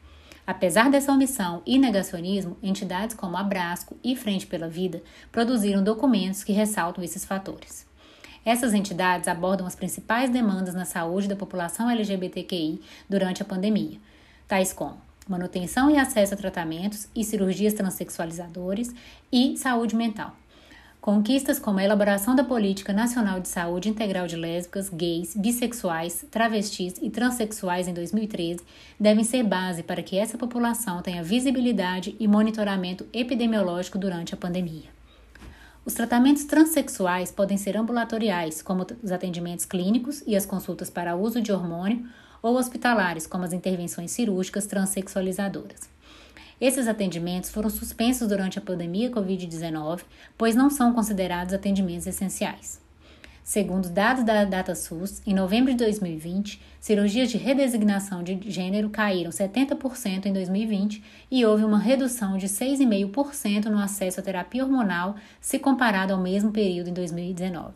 Apesar 0.46 0.90
dessa 0.90 1.12
omissão 1.12 1.62
e 1.66 1.80
negacionismo, 1.80 2.58
entidades 2.62 3.16
como 3.16 3.38
a 3.38 3.44
Brasco 3.44 3.96
e 4.04 4.16
Frente 4.16 4.46
pela 4.46 4.68
Vida 4.68 5.02
produziram 5.32 5.84
documentos 5.84 6.44
que 6.44 6.52
ressaltam 6.52 7.04
esses 7.04 7.24
fatores. 7.24 7.86
Essas 8.46 8.74
entidades 8.74 9.30
abordam 9.30 9.66
as 9.66 9.76
principais 9.76 10.30
demandas 10.30 10.76
na 10.76 10.84
saúde 10.84 11.30
da 11.30 11.36
população 11.36 11.90
LGBTQI 11.90 12.82
durante 13.10 13.42
a 13.42 13.46
pandemia, 13.46 13.98
tais 14.46 14.74
como 14.74 15.00
manutenção 15.30 15.90
e 15.90 15.98
acesso 15.98 16.34
a 16.34 16.38
tratamentos 16.38 17.08
e 17.16 17.24
cirurgias 17.24 17.74
transexualizadores 17.74 18.94
e 19.32 19.56
saúde 19.56 19.96
mental. 19.96 20.36
Conquistas 21.04 21.60
como 21.60 21.80
a 21.80 21.84
elaboração 21.84 22.34
da 22.34 22.46
Política 22.46 22.94
Nacional 22.94 23.42
de 23.42 23.50
Saúde 23.50 23.90
Integral 23.90 24.26
de 24.26 24.38
Lésbicas, 24.38 24.88
Gays, 24.88 25.36
Bissexuais, 25.36 26.26
Travestis 26.32 26.94
e 27.02 27.10
Transsexuais 27.10 27.90
em 27.90 27.94
2013 27.94 28.62
devem 28.98 29.26
ser 29.26 29.44
base 29.44 29.84
para 29.84 30.02
que 30.02 30.18
essa 30.18 30.38
população 30.38 31.02
tenha 31.02 31.22
visibilidade 31.22 32.16
e 32.18 32.26
monitoramento 32.26 33.06
epidemiológico 33.12 33.98
durante 33.98 34.34
a 34.34 34.38
pandemia. 34.38 34.90
Os 35.86 35.94
tratamentos 35.94 36.46
transexuais 36.46 37.34
podem 37.34 37.58
ser 37.58 37.76
ambulatoriais, 37.76 38.62
como 38.62 38.88
os 39.04 39.12
atendimentos 39.12 39.66
clínicos 39.66 40.24
e 40.26 40.38
as 40.38 40.46
consultas 40.46 40.90
para 40.90 41.18
uso 41.18 41.42
de 41.42 41.52
hormônio, 41.52 42.08
ou 42.42 42.56
hospitalares, 42.56 43.28
como 43.28 43.44
as 43.44 43.52
intervenções 43.52 44.12
cirúrgicas 44.12 44.68
transexualizadoras. 44.68 45.93
Esses 46.64 46.88
atendimentos 46.88 47.50
foram 47.50 47.70
suspensos 47.70 48.26
durante 48.26 48.58
a 48.58 48.62
pandemia 48.62 49.12
Covid-19, 49.12 50.04
pois 50.38 50.56
não 50.56 50.70
são 50.70 50.94
considerados 50.94 51.54
atendimentos 51.54 52.08
essenciais. 52.08 52.82
Segundo 53.44 53.90
dados 53.90 54.24
da 54.24 54.46
DataSUS, 54.46 55.22
em 55.28 55.34
novembro 55.34 55.74
de 55.74 55.80
2020, 55.80 56.62
cirurgias 56.80 57.30
de 57.30 57.38
redesignação 57.38 58.24
de 58.24 58.40
gênero 58.50 58.90
caíram 58.90 59.30
70% 59.30 60.26
em 60.26 60.32
2020 60.32 61.04
e 61.30 61.46
houve 61.46 61.66
uma 61.66 61.78
redução 61.78 62.38
de 62.38 62.48
6,5% 62.48 63.66
no 63.66 63.78
acesso 63.78 64.22
à 64.22 64.24
terapia 64.24 64.64
hormonal 64.64 65.18
se 65.42 65.60
comparado 65.60 66.14
ao 66.14 66.22
mesmo 66.22 66.54
período 66.54 66.90
em 66.90 66.94
2019. 66.94 67.74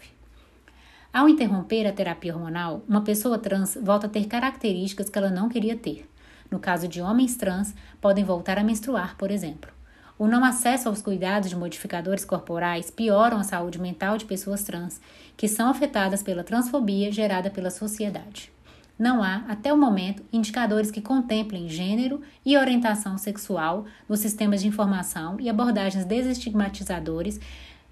Ao 1.11 1.27
interromper 1.27 1.85
a 1.85 1.91
terapia 1.91 2.33
hormonal, 2.33 2.81
uma 2.87 3.01
pessoa 3.01 3.37
trans 3.37 3.77
volta 3.81 4.07
a 4.07 4.09
ter 4.09 4.27
características 4.27 5.09
que 5.09 5.17
ela 5.17 5.29
não 5.29 5.49
queria 5.49 5.75
ter. 5.75 6.07
No 6.49 6.59
caso 6.59 6.87
de 6.87 7.01
homens 7.01 7.35
trans, 7.35 7.73
podem 7.99 8.23
voltar 8.23 8.57
a 8.57 8.63
menstruar, 8.63 9.15
por 9.17 9.31
exemplo. 9.31 9.71
O 10.19 10.27
não 10.27 10.43
acesso 10.43 10.89
aos 10.89 11.01
cuidados 11.01 11.49
de 11.49 11.55
modificadores 11.55 12.25
corporais 12.25 12.89
pioram 12.89 13.37
a 13.37 13.43
saúde 13.43 13.79
mental 13.79 14.17
de 14.17 14.25
pessoas 14.25 14.63
trans, 14.63 14.99
que 15.35 15.47
são 15.47 15.69
afetadas 15.69 16.23
pela 16.23 16.43
transfobia 16.43 17.11
gerada 17.11 17.51
pela 17.51 17.69
sociedade. 17.69 18.51
Não 18.97 19.21
há, 19.21 19.43
até 19.47 19.71
o 19.71 19.77
momento, 19.77 20.23
indicadores 20.33 20.89
que 20.89 21.01
contemplem 21.01 21.69
gênero 21.69 22.19
e 22.43 22.57
orientação 22.57 23.15
sexual 23.15 23.85
nos 24.09 24.21
sistemas 24.21 24.61
de 24.61 24.67
informação 24.67 25.39
e 25.39 25.47
abordagens 25.47 26.03
desestigmatizadores 26.03 27.39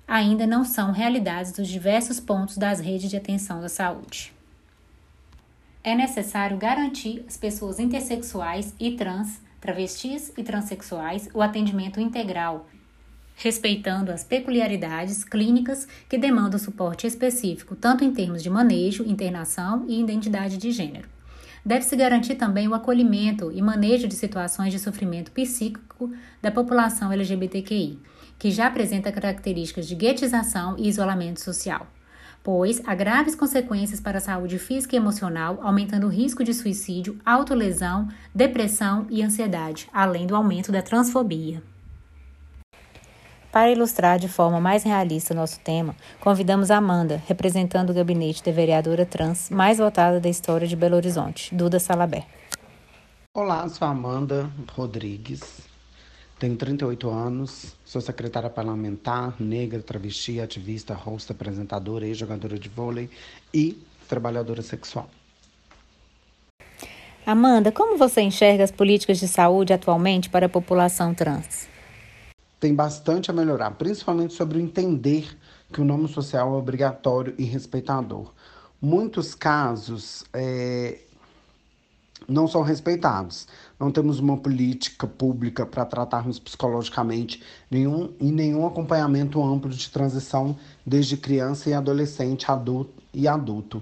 ainda 0.07 0.47
não 0.47 0.63
são 0.65 0.91
realidades 0.91 1.51
dos 1.51 1.67
diversos 1.67 2.19
pontos 2.19 2.57
das 2.57 2.79
redes 2.79 3.11
de 3.11 3.17
atenção 3.17 3.61
da 3.61 3.69
saúde 3.69 4.34
é 5.85 5.93
necessário 5.93 6.57
garantir 6.57 7.23
às 7.27 7.37
pessoas 7.37 7.79
intersexuais 7.79 8.73
e 8.79 8.93
trans, 8.93 9.39
travestis 9.61 10.33
e 10.35 10.41
transexuais 10.41 11.29
o 11.31 11.43
atendimento 11.43 11.99
integral, 11.99 12.67
respeitando 13.35 14.11
as 14.11 14.23
peculiaridades 14.23 15.23
clínicas 15.23 15.87
que 16.09 16.17
demandam 16.17 16.57
suporte 16.57 17.05
específico, 17.05 17.75
tanto 17.75 18.03
em 18.03 18.11
termos 18.11 18.41
de 18.41 18.49
manejo, 18.49 19.03
internação 19.03 19.85
e 19.87 20.01
identidade 20.01 20.57
de 20.57 20.71
gênero. 20.71 21.07
Deve-se 21.63 21.95
garantir 21.95 22.33
também 22.33 22.67
o 22.67 22.73
acolhimento 22.73 23.51
e 23.51 23.61
manejo 23.61 24.07
de 24.07 24.15
situações 24.15 24.73
de 24.73 24.79
sofrimento 24.79 25.31
psíquico 25.31 26.11
da 26.41 26.49
população 26.49 27.11
LGBTQI, 27.11 27.99
que 28.39 28.49
já 28.49 28.67
apresenta 28.67 29.11
características 29.11 29.87
de 29.87 29.93
guetização 29.93 30.75
e 30.79 30.87
isolamento 30.87 31.41
social 31.41 31.87
pois 32.45 32.79
há 32.85 32.93
graves 32.93 33.33
consequências 33.33 33.99
para 33.99 34.19
a 34.19 34.21
saúde 34.21 34.59
física 34.59 34.95
e 34.95 34.99
emocional, 34.99 35.57
aumentando 35.63 36.05
o 36.05 36.11
risco 36.11 36.43
de 36.43 36.53
suicídio, 36.53 37.19
autolesão, 37.25 38.07
depressão 38.35 39.07
e 39.09 39.23
ansiedade, 39.23 39.89
além 39.91 40.27
do 40.27 40.35
aumento 40.35 40.71
da 40.71 40.83
transfobia. 40.83 41.63
Para 43.51 43.71
ilustrar 43.71 44.19
de 44.19 44.29
forma 44.29 44.61
mais 44.61 44.83
realista 44.83 45.33
nosso 45.33 45.59
tema, 45.61 45.95
convidamos 46.19 46.69
Amanda, 46.69 47.19
representando 47.25 47.89
o 47.89 47.93
gabinete 47.95 48.43
da 48.43 48.51
vereadora 48.51 49.07
trans 49.07 49.49
mais 49.49 49.79
votada 49.79 50.19
da 50.19 50.29
história 50.29 50.67
de 50.67 50.75
Belo 50.75 50.97
Horizonte, 50.97 51.55
Duda 51.55 51.79
Salabé. 51.79 52.27
Olá, 53.33 53.67
sou 53.69 53.87
Amanda 53.87 54.51
Rodrigues, 54.71 55.61
tenho 56.45 56.55
38 56.55 57.09
anos, 57.09 57.75
sou 57.83 57.99
secretária 57.99 58.49
parlamentar, 58.49 59.35
negra, 59.39 59.81
travesti, 59.81 60.39
ativista, 60.39 60.93
host, 60.93 61.31
apresentadora 61.31 62.05
e 62.05 62.13
jogadora 62.13 62.59
de 62.59 62.69
vôlei 62.69 63.09
e 63.51 63.81
trabalhadora 64.07 64.61
sexual. 64.61 65.09
Amanda, 67.25 67.71
como 67.71 67.97
você 67.97 68.21
enxerga 68.21 68.63
as 68.63 68.69
políticas 68.69 69.17
de 69.17 69.27
saúde 69.27 69.73
atualmente 69.73 70.29
para 70.29 70.45
a 70.45 70.49
população 70.49 71.15
trans? 71.15 71.67
Tem 72.59 72.75
bastante 72.75 73.31
a 73.31 73.33
melhorar, 73.33 73.71
principalmente 73.71 74.35
sobre 74.35 74.59
o 74.59 74.61
entender 74.61 75.35
que 75.73 75.81
o 75.81 75.85
nome 75.85 76.07
social 76.07 76.53
é 76.53 76.57
obrigatório 76.57 77.33
e 77.39 77.43
respeitador. 77.43 78.31
Muitos 78.79 79.33
casos 79.33 80.23
é, 80.31 80.99
não 82.27 82.47
são 82.47 82.61
respeitados. 82.61 83.47
Não 83.79 83.91
temos 83.91 84.19
uma 84.19 84.37
política 84.37 85.07
pública 85.07 85.65
para 85.65 85.85
tratarmos 85.85 86.39
psicologicamente 86.39 87.41
nenhum, 87.69 88.13
e 88.19 88.31
nenhum 88.31 88.65
acompanhamento 88.65 89.43
amplo 89.43 89.69
de 89.69 89.89
transição 89.89 90.57
desde 90.85 91.17
criança 91.17 91.69
e 91.69 91.73
adolescente, 91.73 92.49
adulto 92.49 92.93
e 93.13 93.27
adulto. 93.27 93.81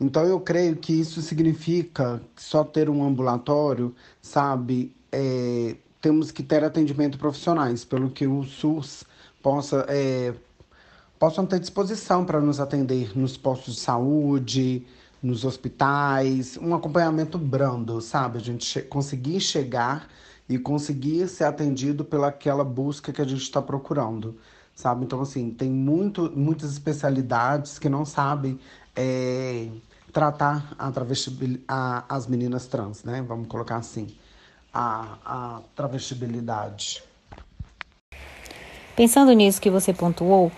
Então 0.00 0.22
eu 0.24 0.40
creio 0.40 0.76
que 0.76 0.92
isso 0.92 1.20
significa 1.20 2.22
que 2.34 2.42
só 2.42 2.62
ter 2.62 2.88
um 2.88 3.04
ambulatório, 3.04 3.94
sabe, 4.22 4.94
é, 5.10 5.76
temos 6.00 6.30
que 6.30 6.42
ter 6.42 6.62
atendimento 6.62 7.18
profissionais, 7.18 7.84
pelo 7.84 8.10
que 8.10 8.26
o 8.26 8.44
SUS 8.44 9.04
possa 9.42 9.84
é, 9.88 10.34
possam 11.18 11.44
ter 11.44 11.58
disposição 11.58 12.24
para 12.24 12.40
nos 12.40 12.60
atender 12.60 13.16
nos 13.18 13.36
postos 13.36 13.74
de 13.74 13.80
saúde, 13.80 14.86
nos 15.22 15.44
hospitais, 15.44 16.56
um 16.56 16.74
acompanhamento 16.74 17.38
brando, 17.38 18.00
sabe? 18.00 18.38
A 18.38 18.40
gente 18.40 18.64
che 18.64 18.82
conseguir 18.82 19.40
chegar 19.40 20.08
e 20.48 20.58
conseguir 20.58 21.28
ser 21.28 21.44
atendido 21.44 22.04
pelaquela 22.04 22.64
busca 22.64 23.12
que 23.12 23.20
a 23.20 23.24
gente 23.24 23.42
está 23.42 23.60
procurando, 23.60 24.36
sabe? 24.74 25.04
Então, 25.04 25.20
assim, 25.20 25.50
tem 25.50 25.70
muito, 25.70 26.32
muitas 26.34 26.72
especialidades 26.72 27.78
que 27.78 27.88
não 27.88 28.04
sabem 28.04 28.58
é, 28.96 29.68
tratar 30.12 30.74
a 30.78 30.90
a, 31.68 32.04
as 32.08 32.26
meninas 32.26 32.66
trans, 32.66 33.04
né? 33.04 33.22
Vamos 33.22 33.48
colocar 33.48 33.76
assim, 33.76 34.06
a, 34.72 35.18
a 35.24 35.60
travestibilidade. 35.74 37.02
Pensando 38.96 39.32
nisso 39.32 39.60
que 39.60 39.70
você 39.70 39.92
pontuou, 39.92 40.50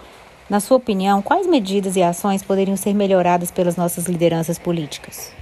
na 0.51 0.59
sua 0.59 0.79
opinião, 0.79 1.23
quais 1.23 1.47
medidas 1.47 1.95
e 1.95 2.03
ações 2.03 2.43
poderiam 2.43 2.77
ser 2.77 2.93
melhoradas 2.93 3.53
pelas 3.53 3.77
nossas 3.77 4.07
lideranças 4.07 4.59
políticas? 4.59 5.33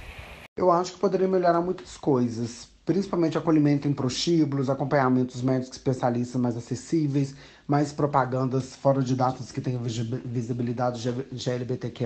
Eu 0.55 0.69
acho 0.71 0.93
que 0.93 0.99
poderia 0.99 1.27
melhorar 1.27 1.61
muitas 1.61 1.97
coisas, 1.97 2.69
principalmente 2.85 3.35
acolhimento 3.35 3.87
em 3.87 3.93
prostíbulos, 3.93 4.69
acompanhamentos 4.69 5.41
médicos 5.41 5.77
especialistas 5.77 6.39
mais 6.39 6.55
acessíveis, 6.55 7.33
mais 7.67 7.91
propagandas 7.91 8.75
fora 8.75 9.01
de 9.01 9.15
datas 9.15 9.51
que 9.51 9.59
tenham 9.59 9.81
visibilidade 9.81 11.01
de 11.31 11.49
LGBTQ+, 11.49 12.05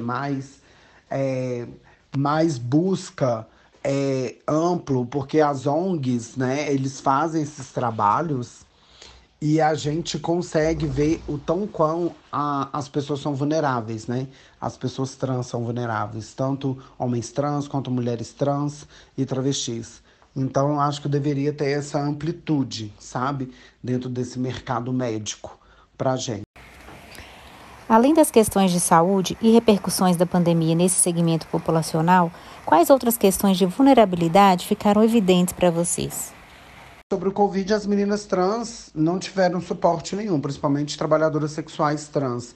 é, 1.11 1.67
mais 2.15 2.57
busca 2.57 3.45
é, 3.83 4.35
amplo, 4.47 5.05
porque 5.05 5.41
as 5.41 5.67
ONGs, 5.67 6.37
né, 6.37 6.71
eles 6.71 7.01
fazem 7.01 7.41
esses 7.41 7.69
trabalhos 7.73 8.65
e 9.45 9.60
a 9.60 9.73
gente 9.73 10.17
consegue 10.17 10.88
ver 10.88 11.21
o 11.27 11.38
tão 11.38 11.67
quão 11.67 12.15
a, 12.32 12.69
as 12.71 12.88
pessoas 12.88 13.19
são 13.19 13.36
vulneráveis, 13.36 14.08
né? 14.08 14.29
As 14.60 14.77
pessoas 14.77 15.17
trans 15.17 15.47
são 15.47 15.65
vulneráveis, 15.65 16.34
tanto 16.34 16.82
homens 16.97 17.29
trans 17.29 17.67
quanto 17.67 17.91
mulheres 17.91 18.32
trans 18.32 18.88
e 19.17 19.25
travestis. 19.25 20.01
Então, 20.34 20.69
eu 20.69 20.79
acho 20.79 21.01
que 21.01 21.10
deveria 21.10 21.51
ter 21.51 21.71
essa 21.71 21.99
amplitude, 21.99 22.93
sabe, 22.97 23.53
dentro 23.84 24.08
desse 24.08 24.39
mercado 24.39 24.93
médico 24.93 25.60
para 25.97 26.13
a 26.13 26.15
gente. 26.15 26.43
Além 27.89 28.13
das 28.13 28.32
questões 28.32 28.71
de 28.71 28.79
saúde 28.79 29.38
e 29.41 29.51
repercussões 29.51 30.15
da 30.15 30.25
pandemia 30.25 30.73
nesse 30.73 30.95
segmento 30.95 31.47
populacional, 31.47 32.32
quais 32.65 32.89
outras 32.89 33.17
questões 33.17 33.58
de 33.58 33.65
vulnerabilidade 33.65 34.65
ficaram 34.65 35.03
evidentes 35.03 35.53
para 35.53 35.69
vocês? 35.69 36.32
Sobre 37.13 37.30
o 37.30 37.32
Covid, 37.32 37.71
as 37.76 37.86
meninas 37.86 38.26
trans 38.26 38.89
não 38.95 39.19
tiveram 39.19 39.62
suporte 39.62 40.15
nenhum, 40.15 40.41
principalmente 40.41 40.97
trabalhadoras 40.97 41.52
sexuais 41.52 42.08
trans. 42.08 42.56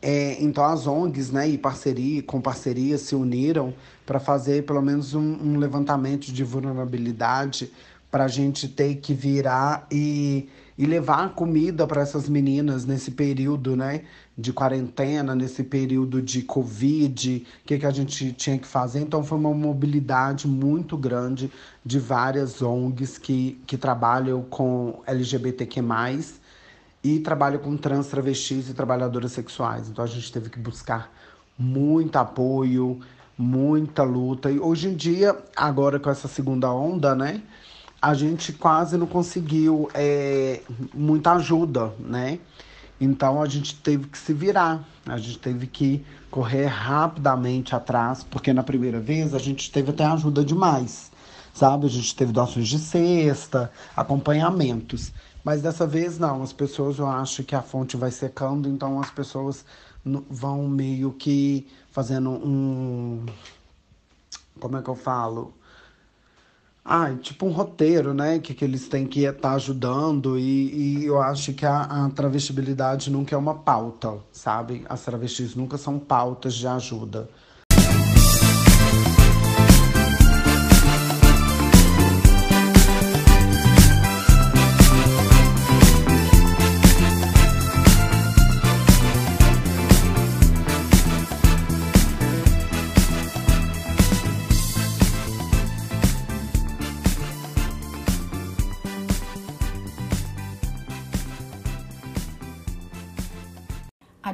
É, 0.00 0.40
então 0.40 0.64
as 0.64 0.86
ONGs, 0.86 1.32
né, 1.32 1.48
e 1.48 1.58
parceria, 1.58 2.22
com 2.22 2.40
parceria 2.40 2.96
se 2.96 3.16
uniram 3.16 3.74
para 4.06 4.20
fazer 4.20 4.64
pelo 4.64 4.80
menos 4.80 5.14
um, 5.14 5.20
um 5.20 5.58
levantamento 5.58 6.26
de 6.26 6.44
vulnerabilidade 6.44 7.72
para 8.10 8.24
a 8.24 8.28
gente 8.28 8.68
ter 8.68 8.96
que 8.96 9.12
virar 9.12 9.86
e, 9.90 10.48
e 10.76 10.86
levar 10.86 11.34
comida 11.34 11.86
para 11.86 12.00
essas 12.00 12.28
meninas 12.28 12.84
nesse 12.86 13.10
período, 13.10 13.76
né, 13.76 14.02
de 14.36 14.52
quarentena, 14.52 15.34
nesse 15.34 15.62
período 15.62 16.22
de 16.22 16.42
Covid, 16.42 17.46
o 17.62 17.66
que, 17.66 17.78
que 17.78 17.86
a 17.86 17.90
gente 17.90 18.32
tinha 18.32 18.58
que 18.58 18.66
fazer. 18.66 19.00
Então, 19.00 19.22
foi 19.22 19.36
uma 19.36 19.52
mobilidade 19.52 20.46
muito 20.48 20.96
grande 20.96 21.50
de 21.84 21.98
várias 21.98 22.62
ONGs 22.62 23.18
que, 23.18 23.60
que 23.66 23.76
trabalham 23.76 24.42
com 24.42 25.00
LGBTQ, 25.06 25.82
e 27.02 27.20
trabalham 27.20 27.60
com 27.60 27.76
trans, 27.76 28.08
travestis 28.08 28.68
e 28.68 28.74
trabalhadoras 28.74 29.32
sexuais. 29.32 29.88
Então, 29.88 30.04
a 30.04 30.08
gente 30.08 30.32
teve 30.32 30.50
que 30.50 30.58
buscar 30.58 31.12
muito 31.56 32.16
apoio, 32.16 33.00
muita 33.36 34.02
luta. 34.02 34.50
E 34.50 34.58
hoje 34.58 34.88
em 34.88 34.94
dia, 34.94 35.36
agora 35.56 36.00
com 36.00 36.10
essa 36.10 36.26
segunda 36.26 36.72
onda, 36.72 37.14
né? 37.14 37.42
A 38.00 38.14
gente 38.14 38.52
quase 38.52 38.96
não 38.96 39.06
conseguiu 39.06 39.88
é, 39.92 40.62
muita 40.94 41.32
ajuda, 41.32 41.92
né? 41.98 42.38
Então 43.00 43.40
a 43.40 43.46
gente 43.46 43.76
teve 43.76 44.08
que 44.08 44.18
se 44.18 44.32
virar, 44.32 44.84
a 45.06 45.18
gente 45.18 45.38
teve 45.38 45.66
que 45.66 46.04
correr 46.30 46.66
rapidamente 46.66 47.74
atrás, 47.74 48.24
porque 48.24 48.52
na 48.52 48.62
primeira 48.62 49.00
vez 49.00 49.34
a 49.34 49.38
gente 49.38 49.70
teve 49.70 49.90
até 49.90 50.04
ajuda 50.04 50.44
demais, 50.44 51.10
sabe? 51.54 51.86
A 51.86 51.88
gente 51.88 52.14
teve 52.14 52.32
doações 52.32 52.68
de 52.68 52.78
cesta, 52.78 53.70
acompanhamentos. 53.96 55.12
Mas 55.44 55.62
dessa 55.62 55.86
vez 55.86 56.18
não, 56.18 56.42
as 56.42 56.52
pessoas 56.52 56.98
eu 56.98 57.06
acho 57.06 57.44
que 57.44 57.54
a 57.54 57.62
fonte 57.62 57.96
vai 57.96 58.10
secando, 58.10 58.68
então 58.68 59.00
as 59.00 59.10
pessoas 59.10 59.64
vão 60.28 60.68
meio 60.68 61.12
que 61.12 61.66
fazendo 61.90 62.30
um. 62.30 63.24
Como 64.58 64.76
é 64.76 64.82
que 64.82 64.88
eu 64.88 64.96
falo? 64.96 65.54
Ah, 66.90 67.14
tipo 67.20 67.44
um 67.44 67.50
roteiro, 67.50 68.14
né? 68.14 68.38
Que, 68.38 68.54
que 68.54 68.64
eles 68.64 68.88
têm 68.88 69.06
que 69.06 69.24
estar 69.24 69.50
tá 69.50 69.52
ajudando. 69.56 70.38
E, 70.38 71.02
e, 71.02 71.04
eu 71.04 71.20
acho 71.20 71.52
que 71.52 71.66
a, 71.66 71.82
a 71.82 72.10
travestibilidade 72.10 73.10
nunca 73.10 73.34
é 73.34 73.38
uma 73.38 73.54
pauta, 73.56 74.14
sabe? 74.32 74.86
As 74.88 75.04
travestis 75.04 75.54
nunca 75.54 75.76
são 75.76 75.98
pautas 75.98 76.54
de 76.54 76.66
ajuda. 76.66 77.28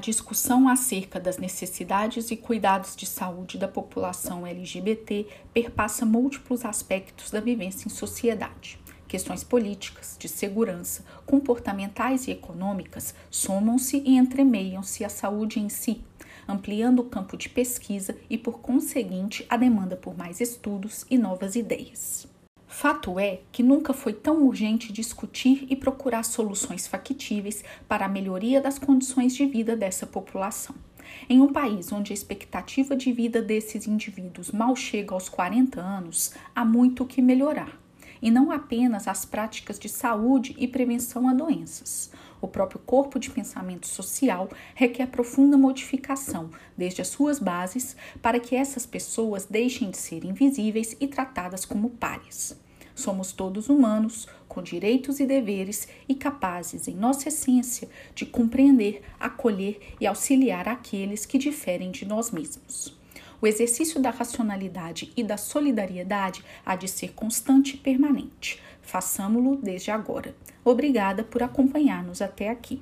Discussão 0.05 0.69
acerca 0.69 1.19
das 1.19 1.39
necessidades 1.39 2.31
e 2.31 2.37
cuidados 2.37 2.95
de 2.95 3.07
saúde 3.07 3.57
da 3.57 3.67
população 3.67 4.47
LGBT 4.47 5.27
perpassa 5.53 6.05
múltiplos 6.05 6.65
aspectos 6.65 7.31
da 7.31 7.41
vivência 7.41 7.87
em 7.87 7.91
sociedade. 7.91 8.79
Questões 9.09 9.43
políticas, 9.43 10.17
de 10.19 10.29
segurança, 10.29 11.05
comportamentais 11.25 12.29
e 12.29 12.33
econômicas 12.33 13.15
somam-se 13.31 14.03
e 14.05 14.17
entremeiam-se 14.17 15.05
à 15.05 15.09
saúde 15.09 15.59
em 15.59 15.71
si, 15.71 16.03
ampliando 16.47 16.99
o 16.99 17.05
campo 17.05 17.37
de 17.37 17.49
pesquisa 17.49 18.15
e, 18.29 18.37
por 18.37 18.59
conseguinte, 18.61 19.47
a 19.49 19.57
demanda 19.57 19.97
por 19.97 20.17
mais 20.17 20.41
estudos 20.41 21.07
e 21.09 21.17
novas 21.17 21.57
ideias. 21.57 22.34
Fato 22.77 23.21
é 23.21 23.41
que 23.53 23.63
nunca 23.63 23.93
foi 23.93 24.13
tão 24.13 24.43
urgente 24.43 24.93
discutir 24.93 25.65
e 25.71 25.77
procurar 25.77 26.25
soluções 26.25 26.89
factíveis 26.89 27.63
para 27.87 28.05
a 28.05 28.09
melhoria 28.09 28.61
das 28.61 28.81
condições 28.81 29.33
de 29.33 29.47
vida 29.47 29.77
dessa 29.77 30.09
população. 30.09 30.75
Em 31.29 31.41
um 31.41 31.53
país 31.53 31.93
onde 31.93 32.13
a 32.13 32.15
expectativa 32.15 32.97
de 32.97 33.13
vida 33.13 33.41
desses 33.41 33.87
indivíduos 33.87 34.51
mal 34.51 34.75
chega 34.75 35.15
aos 35.15 35.29
40 35.29 35.81
anos, 35.81 36.35
há 36.53 36.65
muito 36.65 37.05
o 37.05 37.07
que 37.07 37.23
melhorar. 37.23 37.79
E 38.21 38.29
não 38.29 38.51
apenas 38.51 39.07
as 39.07 39.25
práticas 39.25 39.79
de 39.79 39.89
saúde 39.89 40.53
e 40.59 40.67
prevenção 40.67 41.29
a 41.29 41.33
doenças. 41.33 42.11
O 42.41 42.49
próprio 42.49 42.81
corpo 42.81 43.21
de 43.21 43.31
pensamento 43.31 43.87
social 43.87 44.51
requer 44.75 45.07
profunda 45.07 45.57
modificação, 45.57 46.51
desde 46.77 47.01
as 47.01 47.09
suas 47.09 47.39
bases, 47.39 47.97
para 48.21 48.41
que 48.41 48.57
essas 48.57 48.85
pessoas 48.85 49.47
deixem 49.47 49.93
de 49.93 49.97
ser 49.97 50.25
invisíveis 50.25 50.97
e 51.01 51.07
tratadas 51.07 51.65
como 51.65 51.91
pares. 51.91 52.64
Somos 52.95 53.33
todos 53.33 53.69
humanos, 53.69 54.29
com 54.49 54.63
direitos 54.63 55.19
e 55.19 55.27
deveres 55.27 55.89
e 56.09 56.15
capazes, 56.15 56.87
em 56.87 56.95
nossa 56.95 57.29
essência, 57.29 57.89
de 58.15 58.25
compreender, 58.25 59.03
acolher 59.19 59.81
e 60.01 60.07
auxiliar 60.07 60.69
aqueles 60.69 61.27
que 61.27 61.37
diferem 61.37 61.91
de 61.91 62.05
nós 62.05 62.31
mesmos. 62.31 62.97
O 63.43 63.47
exercício 63.47 64.01
da 64.01 64.11
racionalidade 64.11 65.13
e 65.17 65.25
da 65.25 65.37
solidariedade 65.37 66.45
há 66.65 66.77
de 66.77 66.89
ser 66.89 67.13
constante 67.13 67.75
e 67.75 67.79
permanente. 67.79 68.63
Façamo-lo 68.81 69.57
desde 69.57 69.91
agora. 69.91 70.35
Obrigada 70.65 71.25
por 71.25 71.43
acompanhar-nos 71.43 72.23
até 72.23 72.49
aqui. 72.49 72.81